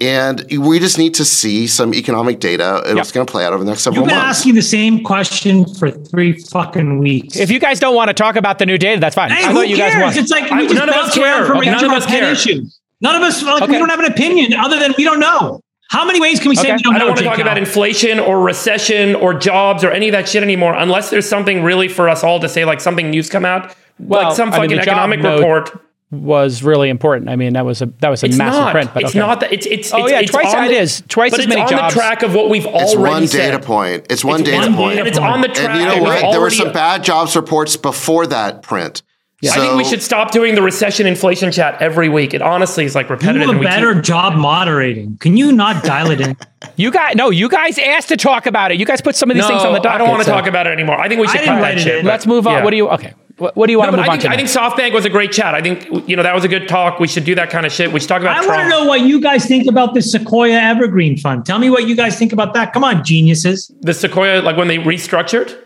[0.00, 3.12] And we just need to see some economic data and Yep.
[3.12, 4.10] going to play out over the next several months.
[4.12, 4.38] You've been months.
[4.40, 7.36] asking the same question for three fucking weeks.
[7.36, 9.30] If you guys don't want to talk about the new data, that's fine.
[9.30, 10.02] Hey, I who thought you guys cares?
[10.02, 10.16] want.
[10.16, 11.44] It's like I- just none of us care.
[11.46, 12.32] from Okay, none of us care.
[12.32, 12.80] issues.
[13.00, 13.72] None of us like Okay.
[13.72, 15.60] we don't have an opinion other than we don't know.
[15.92, 16.76] How many ways can we say Okay.
[16.76, 19.90] we don't I don't want to talk Jake about inflation or recession or jobs or
[19.90, 22.80] any of that shit anymore unless there's something really for us all to say, like
[22.80, 25.70] something news come out, Well, like some I mean, fucking the economic report.
[26.10, 27.28] was really important.
[27.28, 28.72] I mean, that was a that was a It's massive not.
[28.72, 28.90] print.
[28.94, 29.18] But it's okay.
[29.18, 29.52] not that.
[29.52, 29.92] It's it's.
[29.92, 31.02] Oh, it's, yeah, it's twice on it the- is.
[31.08, 31.94] Twice but as many on jobs.
[31.94, 33.50] the track of what we've already It's already one said.
[33.50, 34.06] data point.
[34.10, 34.90] It's one It's data one point.
[34.96, 35.70] data and it's on the track.
[35.70, 36.32] And you know what?
[36.32, 39.02] There were some bad jobs reports before that print.
[39.44, 42.32] I think we should stop doing the recession inflation chat every week.
[42.32, 43.42] It honestly is like repetitive.
[43.42, 45.16] do and a we better keep- job moderating.
[45.18, 46.36] Can you not dial it in?
[46.76, 48.78] You guys, no, you guys asked to talk about it.
[48.78, 49.94] You guys put some of these no, things on the docket.
[49.96, 50.98] I don't want to so talk about it anymore.
[50.98, 52.04] I think we should cut that it shit.
[52.04, 52.52] Let's move on.
[52.54, 52.64] yeah.
[52.64, 52.88] What do you?
[52.88, 53.12] Okay.
[53.36, 54.30] What, what do you want No, to move I on think, to?
[54.30, 55.54] I think SoftBank was a great chat.
[55.54, 57.00] I think you know that was a good talk.
[57.00, 57.92] We should do that kind of shit.
[57.92, 58.56] We should talk about I Trump.
[58.56, 61.44] want to know what you guys think about the Sequoia Evergreen Fund.
[61.44, 62.72] Tell me what you guys think about that.
[62.72, 63.70] Come on, geniuses.
[63.80, 65.58] the Sequoia, like when they restructured.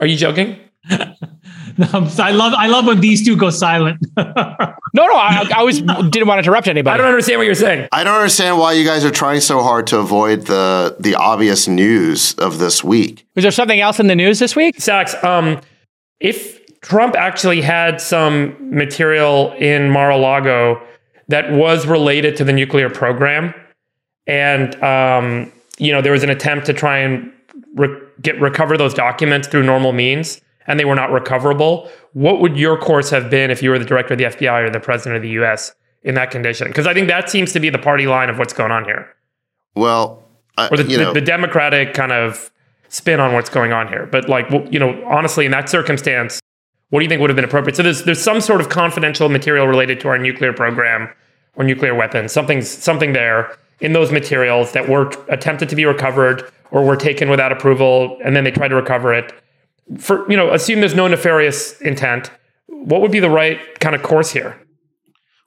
[0.00, 0.56] Are you joking?
[1.78, 4.04] I love I love when these two go silent.
[4.16, 4.24] no,
[4.94, 6.94] no, I, I was didn't want to interrupt anybody.
[6.94, 7.88] I don't understand what you're saying.
[7.92, 11.68] I don't understand why you guys are trying so hard to avoid the the obvious
[11.68, 13.26] news of this week.
[13.34, 14.80] Was there something else in the news this week?
[14.80, 15.60] Sacks, um,
[16.20, 20.82] if Trump actually had some material in Mar-a-Lago
[21.28, 23.54] that was related to the nuclear program,
[24.26, 27.32] and um, you know there was an attempt to try and
[27.74, 32.56] re- get recover those documents through normal means, and they were not recoverable, what would
[32.56, 35.16] your course have been if you were the director of the FBI or the president
[35.16, 35.74] of the U.S.
[36.02, 36.68] in that condition?
[36.68, 39.14] Because I think that seems to be the party line of what's going on here,
[39.74, 40.22] Well,
[40.58, 42.50] I, or the, you the, know, the Democratic kind of
[42.88, 44.06] spin on what's going on here.
[44.06, 46.40] But like, you know, honestly, in that circumstance,
[46.90, 47.74] what do you think would have been appropriate?
[47.74, 51.08] So there's there's some sort of confidential material related to our nuclear program
[51.56, 52.32] or nuclear weapons.
[52.32, 57.28] Something's something there in those materials that were attempted to be recovered or were taken
[57.30, 59.32] without approval, and then they tried to recover it.
[59.98, 62.30] For you know, assume there's no nefarious intent.
[62.66, 64.58] What would be the right kind of course here?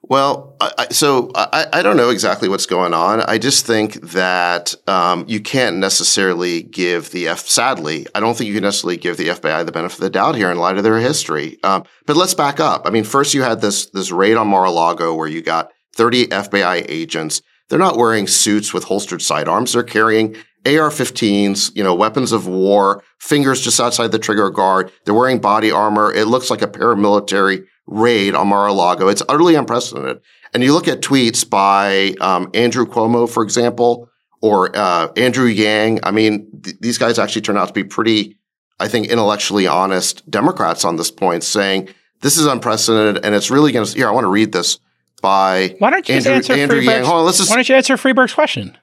[0.08, 3.22] Well, I, so I, I don't know exactly what's going on.
[3.22, 7.48] I just think that um, you can't necessarily give the F.
[7.48, 10.36] Sadly, I don't think you can necessarily give the FBI the benefit of the doubt
[10.36, 11.58] here in light of their history.
[11.64, 12.86] Um, but let's back up.
[12.86, 16.86] I mean, first you had this this raid on Mar-a-Lago where you got 30 FBI
[16.88, 17.42] agents.
[17.68, 19.72] They're not wearing suits with holstered sidearms.
[19.72, 20.36] They're carrying
[20.66, 24.92] AR-15s, you know, weapons of war, fingers just outside the trigger guard.
[25.04, 26.12] They're wearing body armor.
[26.12, 29.08] It looks like a paramilitary raid on Mar-a-Lago.
[29.08, 30.20] It's utterly unprecedented.
[30.52, 34.08] And you look at tweets by um, Andrew Cuomo, for example,
[34.40, 36.00] or uh, Andrew Yang.
[36.02, 38.38] I mean, th- these guys actually turn out to be pretty,
[38.80, 41.88] I think, intellectually honest Democrats on this point, saying
[42.22, 43.92] this is unprecedented and it's really going to.
[43.92, 44.78] Here, I want to read this
[45.22, 47.04] by Why don't you Andrew, answer Andrew Yang.
[47.04, 47.50] Hold on, let's just.
[47.50, 48.76] Why don't you answer Friedberg's question?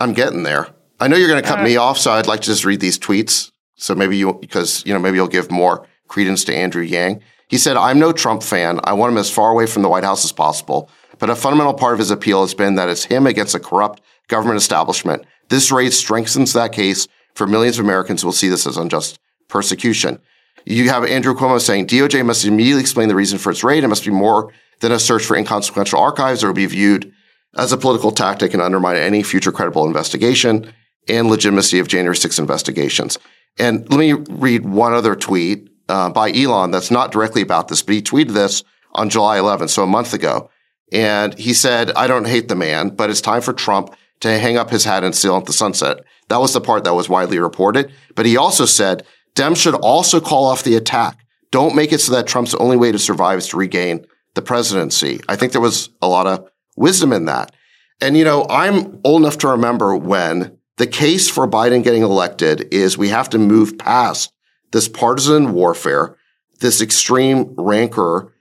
[0.00, 0.68] I'm getting there.
[1.00, 2.80] I know you're going to cut Uh, me off, so I'd like to just read
[2.80, 3.50] these tweets.
[3.76, 7.22] So maybe you, because, you know, maybe you'll give more credence to Andrew Yang.
[7.48, 8.80] He said, I'm no Trump fan.
[8.84, 10.88] I want him as far away from the White House as possible.
[11.18, 14.00] But a fundamental part of his appeal has been that it's him against a corrupt
[14.28, 15.24] government establishment.
[15.48, 19.18] This raid strengthens that case for millions of Americans who will see this as unjust
[19.48, 20.20] persecution.
[20.64, 23.84] You have Andrew Cuomo saying DOJ must immediately explain the reason for its raid.
[23.84, 27.12] It must be more than a search for inconsequential archives or be viewed
[27.56, 30.72] as a political tactic and undermine any future credible investigation
[31.08, 33.18] and legitimacy of January 6 investigations.
[33.58, 37.82] And let me read one other tweet uh, by Elon that's not directly about this,
[37.82, 40.50] but he tweeted this on July 11th, so a month ago.
[40.92, 44.56] And he said, I don't hate the man, but it's time for Trump to hang
[44.56, 46.04] up his hat and sail into the sunset.
[46.28, 47.92] That was the part that was widely reported.
[48.14, 51.18] But he also said, Dems should also call off the attack.
[51.50, 55.20] Don't make it so that Trump's only way to survive is to regain the presidency.
[55.28, 57.54] I think there was a lot of wisdom in that.
[58.00, 62.72] And, you know, I'm old enough to remember when the case for Biden getting elected
[62.72, 64.32] is we have to move past
[64.72, 66.16] this partisan warfare,
[66.60, 68.32] this extreme rancor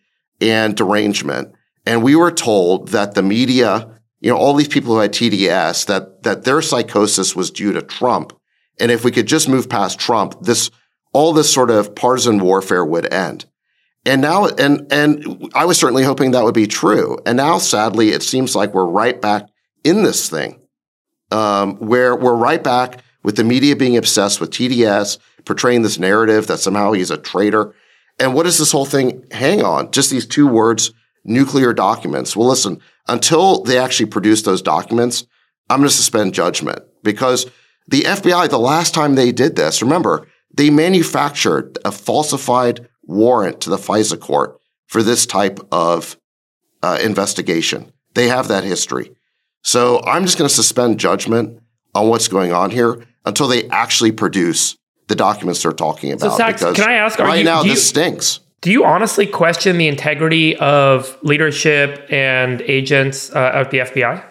[0.41, 1.53] and derangement.
[1.85, 5.85] And we were told that the media, you know, all these people who had TDS,
[5.87, 8.33] that, that their psychosis was due to Trump.
[8.79, 10.71] And if we could just move past Trump, this,
[11.11, 13.45] all this sort of partisan warfare would end.
[14.05, 17.17] And now, and, and I was certainly hoping that would be true.
[17.25, 19.47] And now, sadly, it seems like we're right back
[19.83, 20.59] in this thing,
[21.33, 26.47] um, where we're right back with the media being obsessed with TDS, portraying this narrative
[26.47, 27.73] that somehow he's a traitor.
[28.19, 29.91] And what does this whole thing hang on?
[29.91, 30.91] Just these two words,
[31.25, 32.35] nuclear documents.
[32.35, 35.25] Well, listen, until they actually produce those documents,
[35.69, 37.49] I'm going to suspend judgment because
[37.87, 43.71] the FBI, the last time they did this, remember, They manufactured a falsified warrant to
[43.71, 46.15] the FISA court for this type of
[46.83, 47.91] uh, investigation.
[48.13, 49.15] They have that history.
[49.63, 51.61] So I'm just going to suspend judgment
[51.95, 56.37] on what's going on here until they actually produce the documents they're talking about.
[56.37, 58.39] Sacks, because can I ask, right you- now do you- this stinks.
[58.61, 64.23] Do you honestly question the integrity of leadership and agents uh, at the FBI?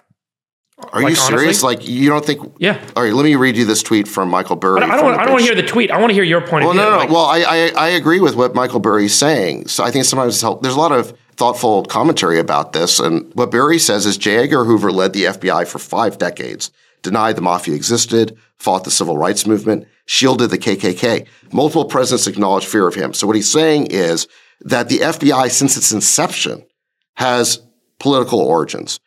[0.93, 1.62] Are Like, you serious?
[1.62, 1.66] honestly?
[1.76, 2.51] Like you don't think?
[2.59, 2.78] Yeah.
[2.97, 4.78] All right, let me read you this tweet from Michael Burry.
[4.83, 5.91] I don't, I don't, I don't want to hear the tweet.
[5.91, 6.83] I want to hear your point Well, of view.
[6.83, 7.14] no, no, Like, no.
[7.14, 9.68] Well, I, I I agree with what Michael Burry's saying.
[9.68, 13.01] So I think sometimes it's help, there's a lot of thoughtful commentary about this.
[13.01, 14.37] And what Burry says is J.
[14.37, 16.70] Edgar Hoover led the FBI for five decades,
[17.03, 21.26] denied the mafia existed, fought the civil rights movement, shielded the KKK.
[21.53, 23.14] Multiple presidents acknowledged fear of him.
[23.14, 24.28] So what he's saying is
[24.61, 26.64] that the FBI, since its inception,
[27.14, 27.61] has
[27.99, 29.01] political origins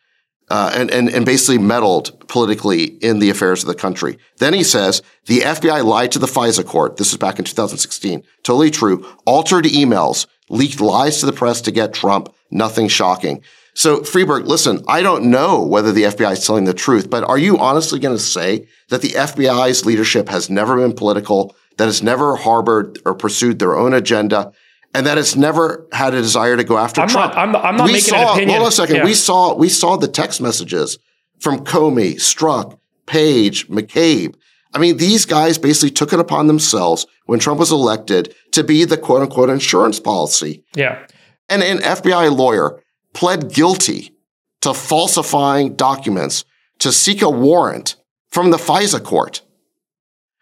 [0.48, 4.18] uh, and, and, and basically meddled politically in the affairs of the country.
[4.38, 6.96] Then he says the FBI lied to the FISA court.
[6.96, 8.22] This is back in 2016.
[8.42, 9.06] Totally true.
[9.24, 12.32] Altered emails, leaked lies to the press to get Trump.
[12.50, 13.42] Nothing shocking.
[13.74, 17.36] So Friedberg, listen, I don't know whether the FBI is telling the truth, but are
[17.38, 22.02] you honestly going to say that the FBI's leadership has never been political, that it's
[22.02, 24.52] never harbored or pursued their own agenda,
[24.94, 27.34] and that it's never had a desire to go after I'm Trump?
[27.34, 28.50] not- I'm- I'm not we making an saw, opinion.
[28.50, 28.96] Hold on a second.
[28.96, 29.04] Yeah.
[29.04, 30.98] We saw we saw the text messages
[31.40, 34.34] from Comey, Strzok, Page, McCabe.
[34.76, 38.84] I mean, these guys basically took it upon themselves when Trump was elected to be
[38.84, 40.64] the quote unquote insurance policy.
[40.74, 41.06] yeah.
[41.48, 42.82] And an FBI lawyer
[43.14, 44.12] pled guilty
[44.60, 46.44] to falsifying documents
[46.80, 47.96] to seek a warrant
[48.28, 49.40] from the FISA court.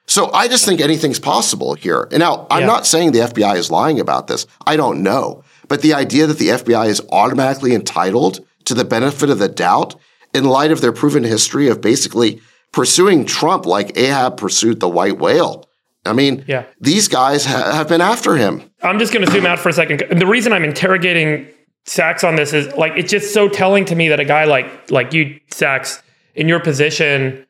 [0.07, 2.09] So I just think anything's possible here.
[2.11, 2.67] And now I'm Yeah.
[2.67, 4.47] not saying the FBI is lying about this.
[4.67, 5.43] I don't know.
[5.69, 9.95] But the idea that the FBI is automatically entitled to the benefit of the doubt
[10.35, 12.41] in light of their proven history of basically
[12.75, 15.69] pursuing Trump like Ahab pursued the white whale.
[16.05, 16.65] I mean, Yeah.
[16.81, 18.63] these guys ha- have been after him.
[18.83, 20.03] I'm just going to zoom out for a second.
[20.11, 21.47] The reason I'm interrogating
[21.87, 24.91] Sacks on this is like it's just so telling to me that a guy like
[24.91, 26.03] like you, Sacks,
[26.35, 27.47] in your position,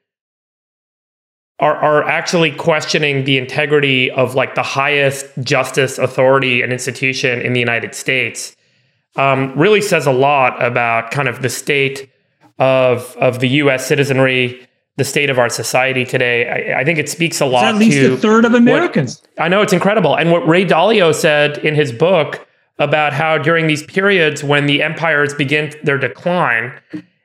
[1.60, 7.52] are are actually questioning the integrity of like the highest justice authority and institution in
[7.52, 8.54] the United States.
[9.16, 12.10] Um, really says a lot about kind of the state
[12.58, 13.86] of of the U.S.
[13.86, 14.66] citizenry,
[14.96, 16.72] the state of our society today.
[16.72, 19.22] I, I think it speaks a lot It's at least a third of Americans.
[19.38, 20.16] I know it's incredible.
[20.16, 22.46] And what Ray Dalio said in his book
[22.78, 26.72] about how during these periods when the empires begin their decline,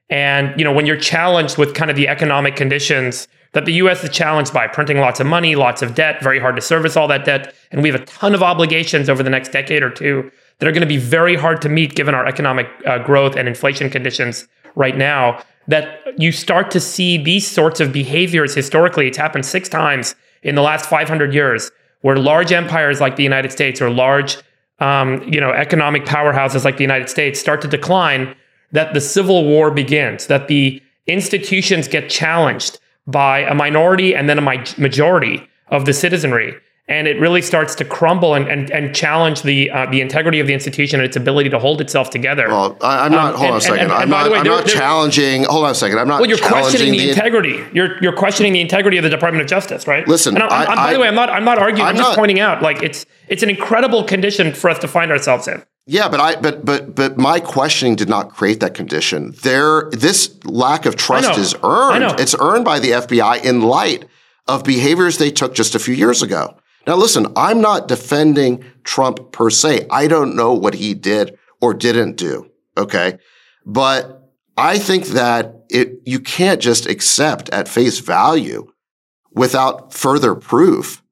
[0.10, 4.04] and you know when you're challenged with kind of the economic conditions that the U.S.
[4.04, 7.08] is challenged by, printing lots of money, lots of debt, very hard to service all
[7.08, 10.30] that debt, and we have a ton of obligations over the next decade or two
[10.60, 13.48] that are going to be very hard to meet given our economic uh, growth and
[13.48, 15.42] inflation conditions right now.
[15.70, 19.08] That you start to see these sorts of behaviors historically.
[19.08, 23.52] It's happened six times in the last 500 years, where large empires like the United
[23.52, 24.38] States or large,
[24.80, 28.36] um, you know, economic powerhouses like the United States start to decline.
[28.72, 30.28] That the civil war begins.
[30.28, 36.56] That the institutions get challenged by a minority and then a majority of the citizenry.
[36.90, 40.48] And it really starts to crumble and, and, and challenge the uh, the integrity of
[40.48, 42.48] the institution and its ability to hold itself together.
[42.48, 43.36] Well, I, I'm not.
[43.36, 43.80] Um, hold on a second.
[43.82, 44.24] and- I'm and by not.
[44.24, 45.44] the way, I'm there- not there- challenging.
[45.44, 46.00] Hold on a second.
[46.00, 46.20] I'm not.
[46.20, 47.64] well, you're questioning challenging the, integrity.
[47.74, 50.08] You're you're questioning the integrity of the Department of Justice, right?
[50.08, 51.84] Listen, And I'm, I'm- I- by the way, I'm not I'm not arguing.
[51.84, 54.88] I'm, I'm just not- pointing out like it's it's an incredible condition for us to
[54.88, 55.64] find ourselves in.
[55.86, 59.36] Yeah, but I but but but my questioning did not create that condition.
[59.44, 61.60] There, this lack of trust is I
[62.02, 62.20] earned.
[62.20, 64.06] It's earned by the FBI in light
[64.48, 66.56] of behaviors they took just a few years ago.
[66.88, 69.86] Now, listen, I'm not defending Trump per se.
[69.92, 72.50] I don't know what he did or didn't do.
[72.78, 73.18] Okay,
[73.66, 78.72] but I think that it you can't just accept at face value
[79.34, 81.04] without further proof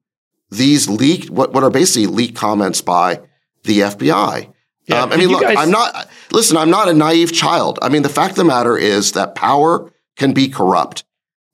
[0.50, 3.20] these leaked what what are basically leaked comments by
[3.64, 4.52] the FBI.
[4.86, 7.78] Yeah, Um, I mean, look, guys- I'm not, listen, I'm not a naive child.
[7.82, 11.04] I mean, the fact of the matter is that power can be corrupt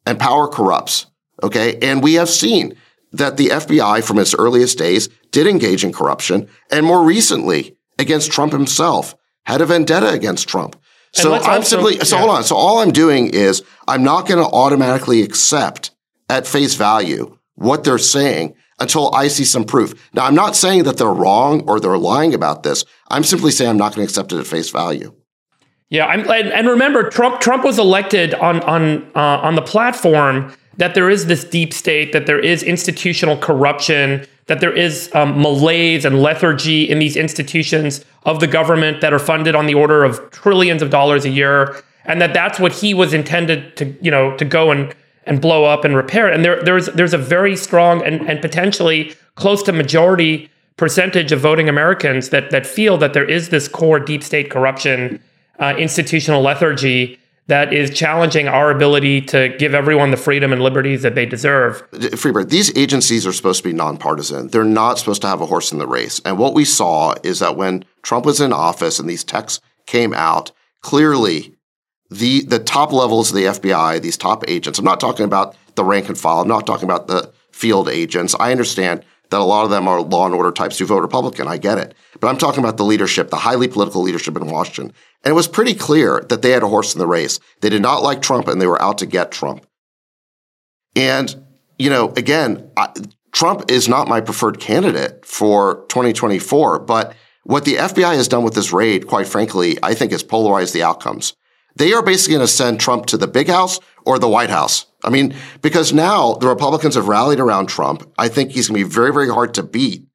[0.06, 1.06] and power corrupts.
[1.42, 1.76] Okay.
[1.82, 2.76] And we have seen
[3.16, 8.32] that the FBI from its earliest days did engage in corruption and more recently against
[8.32, 9.14] Trump himself
[9.46, 10.76] had a vendetta against Trump.
[11.12, 12.22] So I'm also- simply, so yeah.
[12.22, 12.44] hold on.
[12.44, 15.92] So all I'm doing is I'm not going to automatically accept
[16.28, 20.10] at face value what they're saying until I see some proof.
[20.12, 22.84] Now, I'm not saying that they're wrong or they're lying about this.
[23.08, 25.14] I'm simply saying I'm not going to accept it at face value.
[25.90, 30.52] Yeah, I'm, and, and remember, Trump Trump was elected on on uh, on the platform
[30.76, 35.40] that there is this deep state, that there is institutional corruption, that there is um,
[35.40, 40.04] malaise and lethargy in these institutions of the government that are funded on the order
[40.04, 44.10] of trillions of dollars a year, and that that's what he was intended to you
[44.10, 44.94] know to go and
[45.26, 46.28] and blow up and repair.
[46.28, 51.40] And there there's there's a very strong and, and potentially close to majority percentage of
[51.40, 55.22] voting Americans that that feel that there is this core deep state corruption,
[55.58, 61.02] uh, institutional lethargy that is challenging our ability to give everyone the freedom and liberties
[61.02, 61.88] that they deserve.
[61.92, 64.48] Freebird, these agencies are supposed to be nonpartisan.
[64.48, 66.20] They're not supposed to have a horse in the race.
[66.24, 70.14] And what we saw is that when Trump was in office and these texts came
[70.14, 71.54] out, clearly
[72.10, 75.84] the the top levels of the FBI, these top agents, I'm not talking about the
[75.84, 78.34] rank and file, I'm not talking about the field agents.
[78.40, 79.04] I understand
[79.34, 81.48] that a lot of them are law and order types who vote Republican.
[81.48, 81.92] I get it.
[82.20, 84.94] But I'm talking about the leadership, the highly political leadership in Washington.
[85.24, 87.40] And it was pretty clear that they had a horse in the race.
[87.60, 89.66] They did not like Trump and they were out to get Trump.
[90.94, 91.34] And,
[91.80, 92.92] you know, again, I,
[93.32, 96.78] Trump is not my preferred candidate for 2024.
[96.78, 100.74] But what the FBI has done with this raid, quite frankly, I think has polarized
[100.74, 101.34] the outcomes.
[101.74, 104.86] They are basically going to send Trump to the big house or the White House.
[105.02, 108.10] I mean, because now the Republicans have rallied around Trump.
[108.18, 110.06] I think he's going to be very, very hard to beat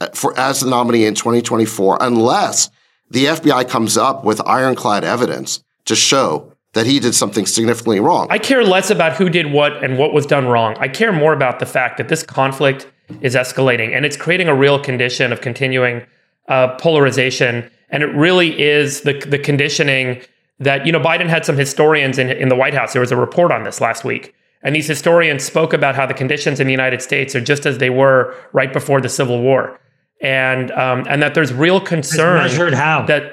[0.00, 2.70] uh, for as the nominee in 2024 unless
[3.10, 8.26] the FBI comes up with ironclad evidence to show that he did something significantly wrong.
[8.30, 10.76] I care less about who did what and what was done wrong.
[10.78, 12.86] I care more about the fact that this conflict
[13.22, 16.06] is escalating and it's creating a real condition of continuing
[16.48, 17.70] uh, polarization.
[17.90, 20.20] And it really is the the conditioning
[20.60, 22.92] that you know Biden had some historians in in the White House.
[22.92, 26.14] There was a report on this last week, and these historians spoke about how the
[26.14, 29.80] conditions in the United States are just as they were right before the Civil War,
[30.20, 32.44] and um, and that there's real concern.
[32.44, 33.06] As measured how?
[33.06, 33.32] That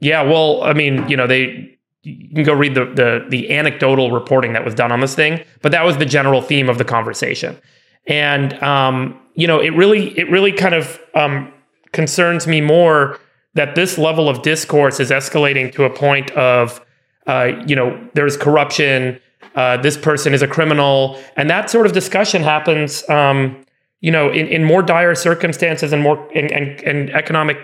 [0.00, 4.10] yeah, well, I mean, you know, they you can go read the, the the anecdotal
[4.10, 6.84] reporting that was done on this thing, but that was the general theme of the
[6.84, 7.56] conversation,
[8.06, 11.52] and um, you know, it really it really kind of um,
[11.92, 13.18] concerns me more
[13.54, 16.84] that this level of discourse is escalating to a point of,
[17.26, 19.20] uh, you know, there's corruption,
[19.54, 23.64] uh, this person is a criminal, and that sort of discussion happens, um,
[24.00, 27.56] you know, in, in more dire circumstances and more in, in, in economic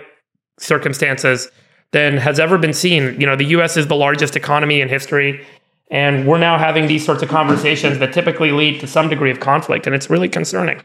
[0.57, 1.49] circumstances
[1.91, 3.19] than has ever been seen.
[3.19, 3.77] You know, the U.S.
[3.77, 5.45] is the largest economy in history.
[5.89, 9.41] And we're now having these sorts of conversations that typically lead to some degree of
[9.41, 10.81] conflict, and it's really concerning.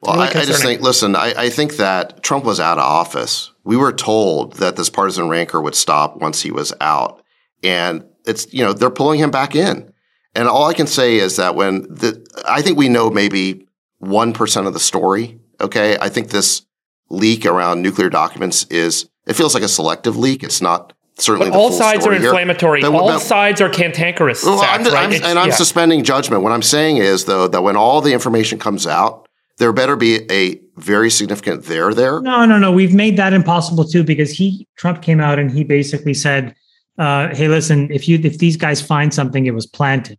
[0.00, 2.84] Well, really I, I, just think, listen, I, I, think that Trump was out of
[2.84, 3.51] office.
[3.64, 7.22] We were told that this partisan rancor would stop once he was out.
[7.62, 9.92] And it's, you know, they're pulling him back in.
[10.34, 13.66] And all I can say is that when the, I think we know maybe
[14.02, 15.38] 1% of the story.
[15.60, 15.96] Okay.
[16.00, 16.66] I think this
[17.08, 20.42] leak around nuclear documents is, it feels like a selective leak.
[20.42, 22.80] It's not certainly but all sides are inflammatory.
[22.80, 24.44] But, all but, sides are cantankerous.
[24.44, 24.94] Well, I'm, right?
[24.94, 25.54] I'm, and I'm yeah.
[25.54, 26.42] suspending judgment.
[26.42, 29.28] What I'm saying is, though, that when all the information comes out,
[29.58, 32.20] there better be a very significant there there.
[32.20, 32.72] No, no, no.
[32.72, 36.54] We've made that impossible too because he Trump came out and he basically said,
[36.98, 40.18] uh, "Hey, listen, if you if these guys find something, it was planted."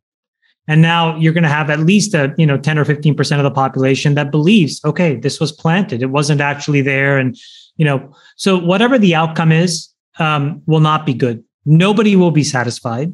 [0.68, 3.40] And now you're going to have at least a you know 10 or 15 percent
[3.40, 6.02] of the population that believes, okay, this was planted.
[6.02, 7.38] It wasn't actually there, and
[7.76, 11.44] you know, so whatever the outcome is, um, will not be good.
[11.66, 13.14] Nobody will be satisfied,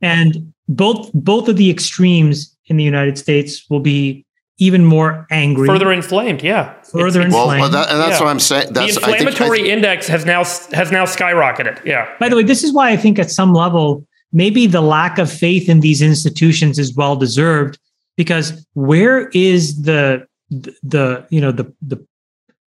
[0.00, 4.24] and both both of the extremes in the United States will be
[4.60, 6.42] even more angry, further inflamed.
[6.42, 7.60] Yeah, further it's, inflamed.
[7.60, 8.24] Well, that, and that's yeah.
[8.24, 8.72] what I'm saying.
[8.72, 11.84] That's, the inflammatory I think, index has now has now skyrocketed.
[11.84, 12.14] Yeah.
[12.20, 15.32] By the way, this is why I think at some level maybe the lack of
[15.32, 17.78] faith in these institutions is well deserved
[18.16, 22.04] because where is the the, the you know the the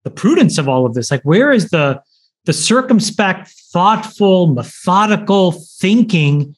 [0.05, 1.11] the prudence of all of this?
[1.11, 2.01] Like where is the
[2.45, 6.55] the circumspect, thoughtful, methodical thinking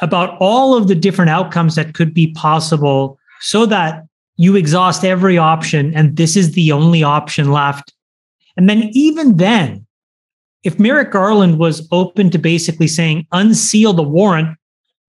[0.00, 4.04] about all of the different outcomes that could be possible so that
[4.36, 7.92] you exhaust every option and this is the only option left.
[8.56, 9.86] And then, even then,
[10.62, 14.56] if Merrick Garland was open to basically saying, unseal the warrant,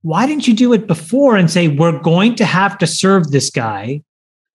[0.02, 3.50] why didn't you do it before and say, we're going to have to serve this
[3.50, 4.04] guy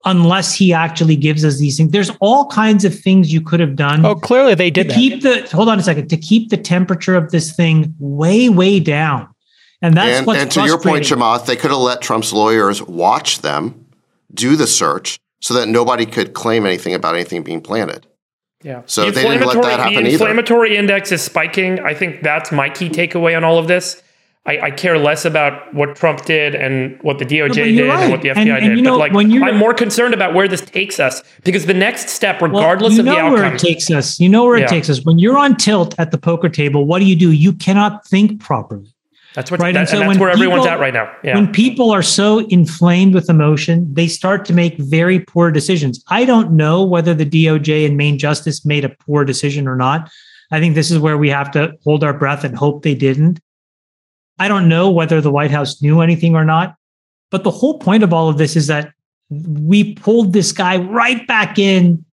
[0.05, 1.91] unless he actually gives us these things?
[1.91, 4.05] There's all kinds of things you could have done.
[4.05, 7.17] Oh, clearly they did to keep the hold on a second to keep the temperature
[7.17, 9.29] of this thing way, way down.
[9.83, 12.83] And that's and, what's and to your point, Chamath, they could have let Trump's lawyers
[12.83, 13.80] watch them
[14.33, 18.07] do the search so that nobody could claim anything about anything being planted.
[18.63, 18.83] Yeah.
[18.87, 20.81] So the they didn't let that happen The inflammatory either.
[20.81, 21.81] index is spiking.
[21.81, 24.03] I think that's my key takeaway on all of this.
[24.47, 28.03] I, I care less about what Trump did and what the DOJ no, did right.
[28.03, 28.77] and what the FBI and, and did.
[28.79, 32.09] You know, but like, I'm more concerned about where this takes us because the next
[32.09, 34.19] step, regardless well, of the outcome, where it takes us.
[34.19, 34.67] You know where it yeah.
[34.69, 35.05] takes us.
[35.05, 37.33] When you're on tilt at the poker table, what do you do?
[37.33, 38.95] You cannot think properly.
[39.35, 39.73] That's what right.
[39.73, 41.15] That, and, so and that's where people, everyone's at right now.
[41.23, 41.37] Yeah.
[41.37, 46.03] When people are so inflamed with emotion, they start to make very poor decisions.
[46.09, 50.11] I don't know whether the DOJ and Main Justice made a poor decision or not.
[50.51, 53.41] I think this is where we have to hold our breath and hope they didn't.
[54.41, 56.75] I don't know whether the White House knew anything or not.
[57.31, 58.93] But the whole point of all of this is that
[59.31, 62.05] we pulled this guy right back in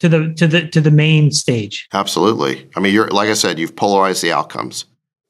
[0.00, 1.88] to the to the to the main stage.
[1.92, 2.68] Absolutely.
[2.76, 4.84] I mean, you're like I said, you've polarized the outcomes.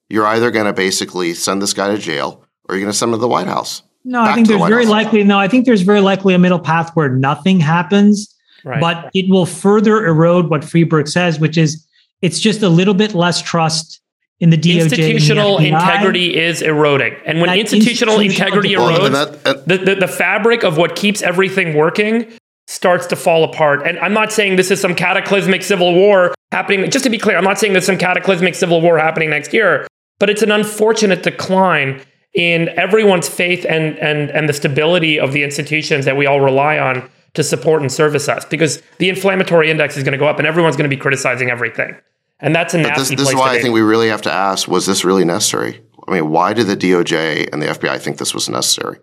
[0.09, 3.11] You're either going to basically send this guy to jail, or you're going to send
[3.11, 3.83] him to the White House.
[4.05, 4.91] No, I think to the there's very House.
[4.93, 5.25] likely.
[5.25, 8.33] No, I think there's very likely a middle path where nothing happens,
[8.65, 8.81] Right.
[8.81, 11.85] but it will further erode what Friedberg says, which is
[12.23, 14.01] it's just a little bit less trust
[14.39, 14.83] in the DOJ.
[14.83, 17.15] and the institutional integrity is eroding.
[17.27, 20.95] And when institutional institutional integrity Well, erodes, that- and- the, the, the fabric of what
[20.95, 22.27] keeps everything working
[22.69, 23.87] starts to fall apart.
[23.87, 26.89] And I'm not saying this is some cataclysmic civil war happening.
[26.91, 29.87] Just to be clear, I'm not saying there's some cataclysmic civil war happening next year,
[30.19, 32.01] but it's an unfortunate decline
[32.35, 36.79] in everyone's faith and and and the stability of the institutions that we all rely
[36.79, 40.39] on to support and service us because the inflammatory index is going to go up
[40.39, 41.95] and everyone's going to be criticizing everything.
[42.41, 44.23] And that's a nasty this, this place is why to I think we really have
[44.23, 45.83] to ask: Was this really necessary?
[46.07, 48.99] I mean, why did the DOJ and the FBI think this was necessary?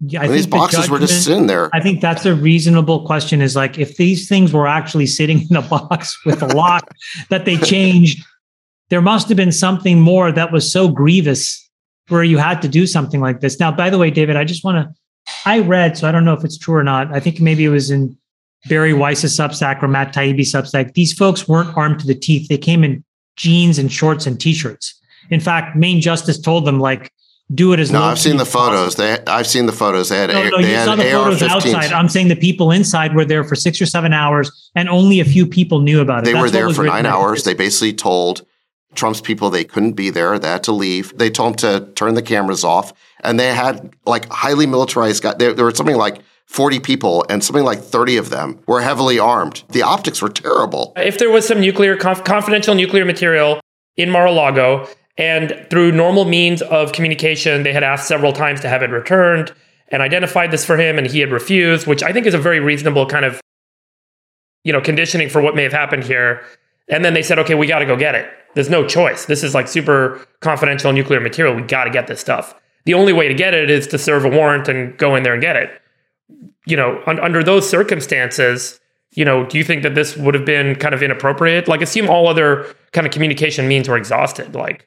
[0.00, 1.70] Yeah, I I mean, these think the boxes were just judgment- sitting there.
[1.74, 3.42] I think that's a reasonable question.
[3.42, 6.94] Is like if these things were actually sitting in a box with a lock
[7.28, 8.24] that they changed,
[8.90, 11.68] there must have been something more that was so grievous
[12.08, 13.60] where you had to do something like this.
[13.60, 14.94] Now, by the way, David, I just want to.
[15.44, 17.12] I read, so I don't know if it's true or not.
[17.12, 18.16] I think maybe it was in
[18.66, 20.94] Bari Weiss's Substack or Matt Taibbi's Substack.
[20.94, 22.48] These folks weren't armed to the teeth.
[22.48, 23.04] They came in
[23.36, 24.98] jeans and shorts and t-shirts.
[25.30, 27.12] In fact, Main Justice told them like,
[27.54, 28.96] do it as No, I've seen the photos.
[28.96, 30.10] They, I've seen the photos.
[30.10, 31.74] They had, No, no, you saw the photos outside.
[31.74, 31.92] AR-15s.
[31.92, 35.24] I'm saying the people inside were there for six or seven hours, and only a
[35.24, 36.24] few people knew about it.
[36.26, 37.44] They That's were there for nine hours.
[37.44, 38.44] They basically told
[38.98, 40.38] Trump's people they couldn't be there.
[40.38, 41.16] They had to leave.
[41.16, 42.92] They told them to turn the cameras off.
[43.20, 45.36] And they had like highly militarized guys.
[45.38, 49.18] There, there were something like 40 people, and something like 30 of them were heavily
[49.18, 49.64] armed.
[49.68, 50.94] The optics were terrible.
[50.96, 53.60] if there was some nuclear conf- confidential nuclear material
[53.96, 54.88] in Mar-a-Lago
[55.18, 59.52] and through normal means of communication they had asked several times to have it returned
[59.88, 62.60] and identified this for him and he had refused which I think is a very
[62.60, 63.40] reasonable kind of
[64.64, 66.42] you know conditioning for what may have happened here
[66.88, 69.44] and then they said okay we got to go get it there's no choice this
[69.44, 72.54] is like super confidential nuclear material we got to get this stuff
[72.84, 75.32] the only way to get it is to serve a warrant and go in there
[75.32, 75.80] and get it
[76.66, 78.80] you know un- under those circumstances
[79.12, 81.68] you know, do you think that this would have been kind of inappropriate?
[81.68, 84.54] Like, assume all other kind of communication means were exhausted.
[84.54, 84.86] Like,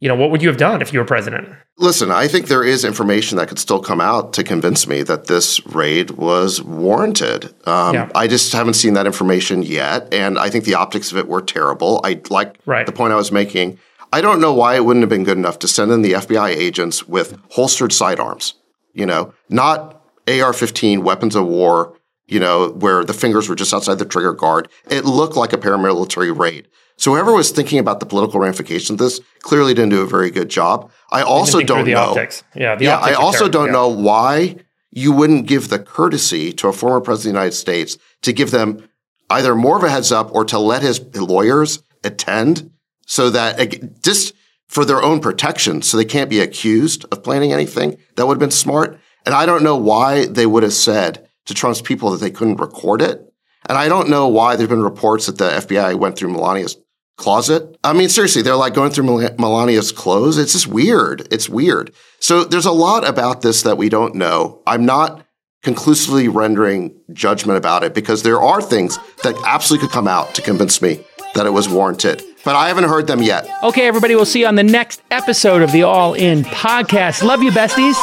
[0.00, 1.48] you know, what would you have done if you were president?
[1.76, 5.26] Listen, I think there is information that could still come out to convince me that
[5.26, 7.54] this raid was warranted.
[7.66, 8.08] Um, Yeah.
[8.14, 11.40] I just haven't seen that information yet, and I think the optics of it were
[11.42, 12.00] terrible.
[12.04, 12.86] I like Right.
[12.86, 13.78] the point I was making.
[14.12, 16.48] I don't know why it wouldn't have been good enough to send in the FBI
[16.50, 18.54] agents with holstered sidearms.
[18.94, 21.94] You know, not AR-15 weapons of war.
[22.26, 24.68] You know, where the fingers were just outside the trigger guard.
[24.90, 26.68] It looked like a paramilitary raid.
[26.98, 30.30] So whoever was thinking about the political ramifications of this clearly didn't do a very
[30.30, 30.90] good job.
[31.10, 32.10] I also don't the know.
[32.10, 32.42] optics.
[32.54, 33.72] Yeah, the yeah, I optics are also don't Yeah.
[33.72, 34.56] know why
[34.90, 38.50] you wouldn't give the courtesy to a former president of the United States to give
[38.50, 38.88] them
[39.30, 42.70] either more of a heads up or to let his lawyers attend
[43.06, 44.34] so that just
[44.66, 47.96] for their own protection, so they can't be accused of planning anything.
[48.16, 48.98] That would have been smart.
[49.24, 52.56] And I don't know why they would have said to Trump's people that they couldn't
[52.60, 53.22] record it.
[53.68, 56.76] And I don't know why there's been reports that the FBI went through Melania's
[57.18, 57.76] closet.
[57.84, 60.38] I mean, seriously, they're like going through Mel- Melania's clothes.
[60.38, 61.28] It's just weird.
[61.30, 61.92] It's weird.
[62.20, 64.62] So there's a lot about this that we don't know.
[64.66, 65.26] I'm not
[65.62, 70.42] conclusively rendering judgment about it because there are things that absolutely could come out to
[70.42, 71.04] convince me
[71.34, 72.22] that it was warranted.
[72.44, 73.46] But I haven't heard them yet.
[73.62, 77.22] Okay, everybody, we'll see you on the next episode of the All In podcast.
[77.22, 77.96] Love you, besties.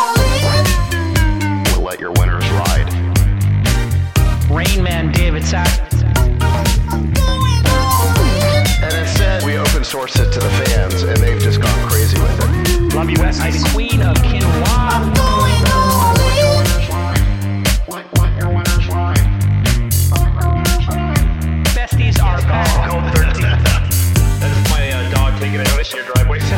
[1.74, 2.92] We'll let your winners ride.
[4.52, 5.95] Rain Man David Sack.
[10.06, 12.94] We open source it to the fans, and they've just gone crazy with it.
[12.94, 13.64] Love you, besties.
[13.64, 15.14] The Queen of Quinoa.
[21.74, 22.68] Besties are back.
[24.40, 26.40] That is my uh, dog taking a notice in your driveway.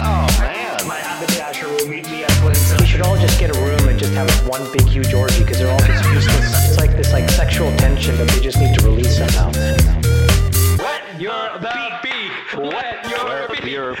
[0.00, 0.78] Oh, man.
[2.80, 5.58] We should all just get a room and just have one big huge orgy because
[5.58, 6.68] they're all just useless.
[6.68, 9.67] It's like this like sexual tension that they just need to release somehow.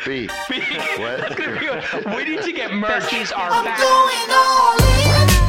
[0.06, 0.28] Your
[0.98, 1.70] Wet your feet.
[1.70, 3.02] Wet your We need to get merch.
[3.04, 3.80] Besties are I'm back.
[3.80, 5.47] going all in.